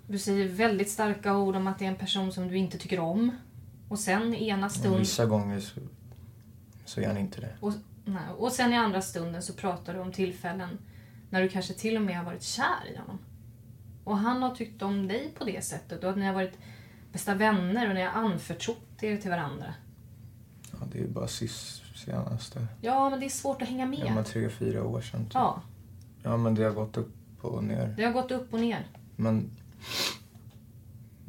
Du 0.08 0.18
säger 0.18 0.48
väldigt 0.48 0.90
starka 0.90 1.38
ord 1.38 1.56
om 1.56 1.68
att 1.68 1.80
det 1.80 1.86
är 1.86 1.90
en 1.90 1.96
person 1.96 2.32
som 2.32 2.48
du 2.48 2.58
inte 2.58 2.78
tycker 2.78 3.00
om. 3.00 3.32
Och 3.88 4.00
sen 4.00 4.36
ena 4.36 4.66
Och 4.66 4.72
stund... 4.72 5.00
vissa 5.00 5.26
gånger 5.26 5.64
så, 6.92 7.02
är 7.02 7.08
han 7.08 7.18
inte 7.18 7.42
det. 7.42 7.56
Och, 7.60 7.74
nej, 8.06 8.24
och 8.38 8.52
sen 8.52 8.74
i 8.74 8.78
andra 8.78 9.02
stunden 9.02 9.42
så 9.42 9.54
pratar 9.54 9.94
du 9.94 10.00
om 10.00 10.12
tillfällen 10.12 10.78
när 11.30 11.42
du 11.42 11.50
kanske 11.50 11.74
till 11.74 11.96
och 11.96 12.02
med 12.02 12.18
har 12.18 12.26
varit 12.26 12.44
kär 12.44 12.94
i 12.94 12.98
honom. 12.98 13.20
Och 14.04 14.18
han 14.18 14.44
har 14.44 14.56
tyckt 14.56 14.82
om 14.82 15.08
dig 15.08 15.32
på 15.38 15.44
det 15.46 15.64
sättet 15.66 16.04
och 16.04 16.10
att 16.10 16.18
ni 16.18 16.26
har 16.26 16.34
varit 16.34 16.58
bästa 17.12 17.36
vänner 17.36 17.90
och 17.90 17.96
ni 17.96 18.02
har 18.02 18.12
anförtrott 18.12 19.04
er 19.04 19.18
till 19.18 19.30
varandra. 19.30 19.74
Ja, 20.72 20.78
det 20.92 20.98
är 20.98 21.02
ju 21.02 21.08
bara 21.08 21.28
sist, 21.28 21.82
senaste, 21.96 22.68
Ja, 22.82 23.10
men 23.10 23.20
det 23.20 23.26
är 23.26 23.30
svårt 23.30 23.62
att 23.62 23.68
hänga 23.68 23.86
med. 23.86 24.00
ja 24.06 24.14
men 24.16 24.24
tre, 24.24 24.50
fyra 24.50 24.84
år 24.84 25.02
sedan. 25.02 25.24
Typ. 25.26 25.34
Ja, 25.34 25.62
Ja 26.24 26.38
men 26.38 26.56
det 26.56 26.64
har 26.64 26.72
gått 26.72 26.98
upp 26.98 27.14
och 27.42 27.64
ner. 27.64 27.94
det 27.98 28.04
har 28.06 28.12
gått 28.14 28.32
upp 28.32 28.54
och 28.54 28.60
ner. 28.60 28.88
Men, 29.16 29.50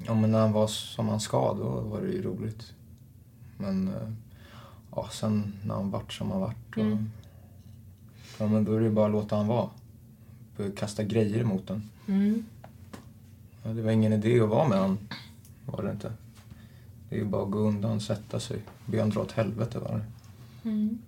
ja, 0.06 0.14
men 0.14 0.32
när 0.32 0.40
han 0.40 0.52
var 0.52 0.66
som 0.66 1.08
han 1.08 1.20
ska, 1.20 1.54
då 1.54 1.80
var 1.80 2.00
det 2.00 2.08
ju 2.08 2.22
roligt. 2.22 2.72
Men 3.58 3.88
eh, 3.88 4.08
ja, 4.96 5.08
sen 5.12 5.52
när 5.64 5.74
han 5.74 5.90
vart 5.90 6.12
som 6.12 6.30
han 6.30 6.40
vart, 6.40 6.56
då, 6.76 6.80
Mm. 6.80 7.10
ja, 8.38 8.46
men 8.46 8.64
då 8.64 8.74
är 8.74 8.80
det 8.80 8.86
ju 8.86 8.92
bara 8.92 9.06
att 9.06 9.12
låta 9.12 9.36
han 9.36 9.46
vara. 9.46 9.70
Kasta 10.76 11.02
grejer 11.04 11.40
emot 11.40 11.66
den. 11.66 11.90
Mm. 12.08 12.44
Ja, 13.62 13.70
det 13.70 13.82
var 13.82 13.90
ingen 13.90 14.12
idé 14.12 14.40
att 14.40 14.48
vara 14.48 14.68
med 14.68 14.78
han, 14.78 14.98
var 15.66 15.82
det 15.82 15.90
inte. 15.90 16.12
Det 17.08 17.14
är 17.16 17.18
ju 17.20 17.24
bara 17.26 17.42
att 17.44 17.50
gå 17.50 17.58
undan, 17.58 18.00
sätta 18.00 18.40
sig, 18.40 18.62
be 18.86 19.00
han 19.00 19.10
dra 19.10 19.20
åt 19.20 19.32
helvete 19.32 19.78
var 19.78 19.90
det. 19.98 20.04
Mm. 20.70 20.98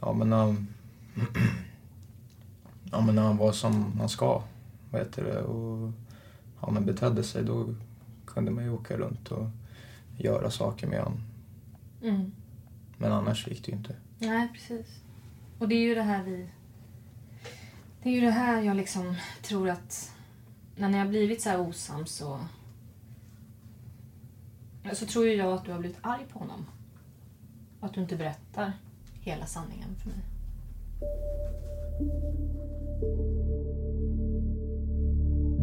Ja, 0.00 0.12
men 0.12 0.30
när 0.30 0.36
han, 0.36 0.68
ja, 2.92 3.00
men 3.00 3.14
när 3.14 3.22
han 3.22 3.36
var 3.36 3.52
som 3.52 3.92
han 3.98 4.08
ska, 4.08 4.42
vad 4.90 5.00
heter 5.00 5.24
det, 5.24 5.42
och 5.42 5.92
ja, 6.60 6.70
men 6.70 6.84
betedde 6.86 7.22
sig, 7.22 7.44
då 7.44 7.74
kunde 8.26 8.50
man 8.50 8.64
ju 8.64 8.70
åka 8.70 8.96
runt 8.96 9.28
och 9.28 9.46
göra 10.16 10.50
saker 10.50 10.86
med 10.86 11.02
honom. 11.02 11.20
Mm. 12.02 12.32
Men 12.98 13.12
annars 13.12 13.48
gick 13.48 13.64
det 13.64 13.72
ju 13.72 13.78
inte. 13.78 13.96
Nej, 14.18 14.48
precis. 14.52 14.86
Och 15.58 15.68
det 15.68 15.74
är 15.74 15.80
ju 15.80 15.94
det 15.94 16.02
här 16.02 16.22
vi... 16.22 16.48
Det 18.02 18.08
är 18.08 18.14
ju 18.14 18.20
det 18.20 18.30
här 18.30 18.62
jag 18.62 18.76
liksom 18.76 19.14
tror 19.42 19.68
att 19.68 20.12
när 20.76 20.88
ni 20.88 20.98
har 20.98 21.06
blivit 21.06 21.42
så 21.42 21.48
här 21.48 21.60
osams 21.60 22.10
så... 22.10 22.40
Så 24.92 25.06
tror 25.06 25.26
ju 25.26 25.34
jag 25.34 25.52
att 25.52 25.64
du 25.64 25.72
har 25.72 25.78
blivit 25.78 25.98
arg 26.00 26.26
på 26.32 26.38
honom. 26.38 26.66
Och 27.80 27.86
att 27.86 27.94
du 27.94 28.00
inte 28.00 28.16
berättar 28.16 28.72
hela 29.12 29.46
sanningen 29.46 29.96
för 29.96 30.08
mig. 30.08 30.22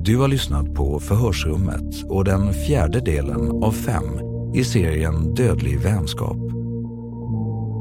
Du 0.04 0.18
har 0.18 0.28
lyssnat 0.28 0.74
på 0.74 1.00
Förhörsrummet 1.00 2.04
och 2.04 2.26
den 2.26 2.54
fjärde 2.54 3.00
delen 3.00 3.64
av 3.64 3.72
fem 3.72 4.29
i 4.54 4.64
serien 4.64 5.34
Dödlig 5.34 5.80
vänskap. 5.80 6.38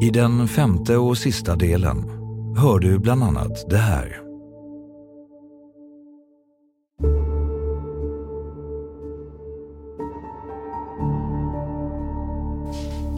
I 0.02 0.10
den 0.10 0.48
femte 0.48 0.96
och 0.96 1.18
sista 1.18 1.56
delen 1.56 2.04
hör 2.56 2.78
du 2.78 2.98
bland 2.98 3.22
annat 3.22 3.70
det 3.70 3.76
här. 3.76 4.20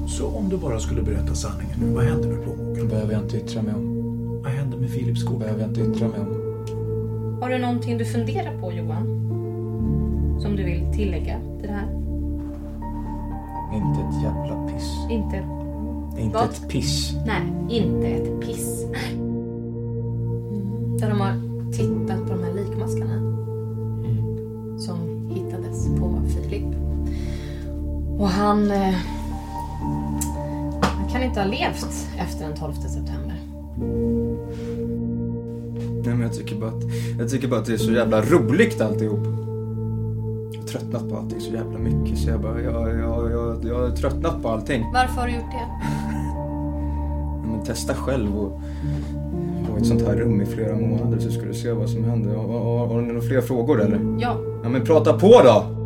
Så 0.07 0.27
om 0.27 0.49
du 0.49 0.57
bara 0.57 0.79
skulle 0.79 1.03
berätta 1.03 1.35
sanningen 1.35 1.79
nu, 1.81 1.95
vad 1.95 2.05
händer 2.05 2.29
med 2.29 2.45
plånboken? 2.45 2.89
behöver 2.89 3.13
jag 3.13 3.23
inte 3.23 3.37
yttra 3.37 3.63
mig 3.63 3.75
om. 3.75 4.01
Vad 4.43 4.53
händer 4.53 4.79
med 4.79 4.93
Philips 4.93 5.25
kort? 5.25 5.39
behöver 5.39 5.61
jag 5.61 5.71
inte 5.71 5.81
yttra 5.81 6.09
mig 6.09 6.21
om. 6.21 6.41
Har 7.43 7.51
du 7.51 7.59
någonting 7.59 7.99
du 7.99 8.05
funderar 8.05 8.61
på 8.61 8.73
Johan? 8.73 9.07
Som 10.43 10.57
du 10.57 10.65
vill 10.65 10.93
tillägga 10.93 11.41
till 11.61 11.69
det 11.69 11.75
här? 11.75 12.00
Inte 13.73 14.01
ett 14.01 14.23
jävla 14.23 14.69
piss. 14.69 14.97
Inte... 15.11 15.37
Inte 16.19 16.35
Vad? 16.35 16.51
ett 16.51 16.69
piss. 16.69 17.13
Nej, 17.27 17.43
inte 17.69 18.07
ett 18.07 18.41
piss. 18.41 18.85
Mm. 18.85 19.31
Där 20.99 21.09
de 21.09 21.21
har 21.21 21.33
tittat 21.73 22.27
på 22.29 22.33
de 22.35 22.43
här 22.45 22.53
likmaskarna. 22.53 23.31
Som 24.79 25.31
hittades 25.31 25.87
på 25.99 26.23
Filip. 26.29 26.75
Och 28.19 28.29
han... 28.29 28.71
Eh, 28.71 28.95
han 30.83 31.09
kan 31.13 31.23
inte 31.23 31.41
ha 31.41 31.47
levt 31.47 32.09
efter 32.19 32.49
den 32.49 32.57
12 32.57 32.73
september. 32.73 33.37
Nej, 36.05 36.15
men 36.15 36.21
jag 36.21 36.35
tycker 36.35 36.57
bara 36.57 36.71
att, 36.71 36.83
jag 37.19 37.31
tycker 37.31 37.49
bara 37.49 37.61
att 37.61 37.67
det 37.67 37.73
är 37.73 37.79
så 37.79 37.93
jävla 37.93 38.23
roligt 38.23 38.81
alltihop. 38.81 39.40
Tröttnat 40.71 41.11
på 41.11 41.17
allting 41.17 41.41
så 41.41 41.53
jävla 41.53 41.79
mycket 41.79 42.19
så 42.19 42.31
jag 42.31 42.41
bara, 42.41 42.61
jag, 42.61 42.99
jag, 42.99 43.33
jag, 43.33 43.65
jag 43.65 43.75
har 43.75 43.91
tröttnat 43.91 44.43
på 44.43 44.49
allting. 44.49 44.85
Varför 44.93 45.21
har 45.21 45.27
du 45.27 45.35
gjort 45.35 45.51
det? 45.51 45.67
Men 47.51 47.65
testa 47.65 47.95
själv 47.95 48.39
och, 48.39 48.61
och 49.73 49.79
ett 49.79 49.87
sånt 49.87 50.03
här 50.03 50.17
rum 50.17 50.41
i 50.41 50.47
flera 50.47 50.77
månader 50.77 51.19
så 51.19 51.31
ska 51.31 51.43
du 51.43 51.55
se 51.55 51.73
vad 51.73 51.91
som 51.91 52.05
händer. 52.05 52.35
Har, 52.37 52.49
har, 52.49 52.87
har 52.87 53.01
ni 53.01 53.09
några 53.09 53.21
fler 53.21 53.41
frågor 53.41 53.83
eller? 53.83 54.17
Ja. 54.21 54.37
Ja 54.63 54.69
men 54.69 54.85
prata 54.85 55.13
på 55.13 55.41
då! 55.45 55.80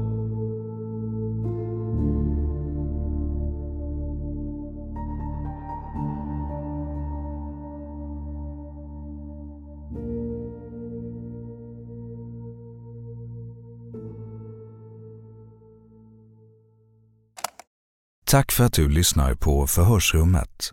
Tack 18.35 18.53
för 18.53 18.65
att 18.65 18.73
du 18.73 18.89
lyssnar 18.89 19.35
på 19.35 19.67
Förhörsrummet. 19.67 20.73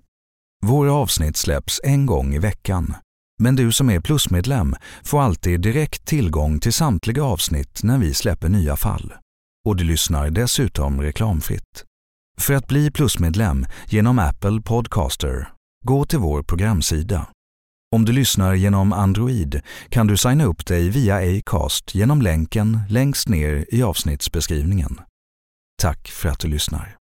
Våra 0.65 0.93
avsnitt 0.93 1.37
släpps 1.37 1.81
en 1.83 2.05
gång 2.05 2.33
i 2.33 2.39
veckan. 2.39 2.93
Men 3.39 3.55
du 3.55 3.71
som 3.71 3.89
är 3.89 3.99
plusmedlem 3.99 4.75
får 5.03 5.21
alltid 5.21 5.61
direkt 5.61 6.05
tillgång 6.05 6.59
till 6.59 6.73
samtliga 6.73 7.23
avsnitt 7.23 7.83
när 7.83 7.97
vi 7.97 8.13
släpper 8.13 8.49
nya 8.49 8.75
fall. 8.75 9.13
Och 9.67 9.75
du 9.75 9.83
lyssnar 9.83 10.29
dessutom 10.29 11.01
reklamfritt. 11.01 11.85
För 12.39 12.53
att 12.53 12.67
bli 12.67 12.91
plusmedlem 12.91 13.65
genom 13.85 14.19
Apple 14.19 14.61
Podcaster, 14.61 15.49
gå 15.85 16.05
till 16.05 16.19
vår 16.19 16.43
programsida. 16.43 17.27
Om 17.95 18.05
du 18.05 18.11
lyssnar 18.11 18.53
genom 18.53 18.93
Android 18.93 19.61
kan 19.89 20.07
du 20.07 20.17
signa 20.17 20.43
upp 20.43 20.65
dig 20.65 20.89
via 20.89 21.37
Acast 21.37 21.95
genom 21.95 22.21
länken 22.21 22.79
längst 22.89 23.29
ner 23.29 23.65
i 23.69 23.83
avsnittsbeskrivningen. 23.83 25.01
Tack 25.81 26.07
för 26.07 26.29
att 26.29 26.39
du 26.39 26.47
lyssnar. 26.47 27.00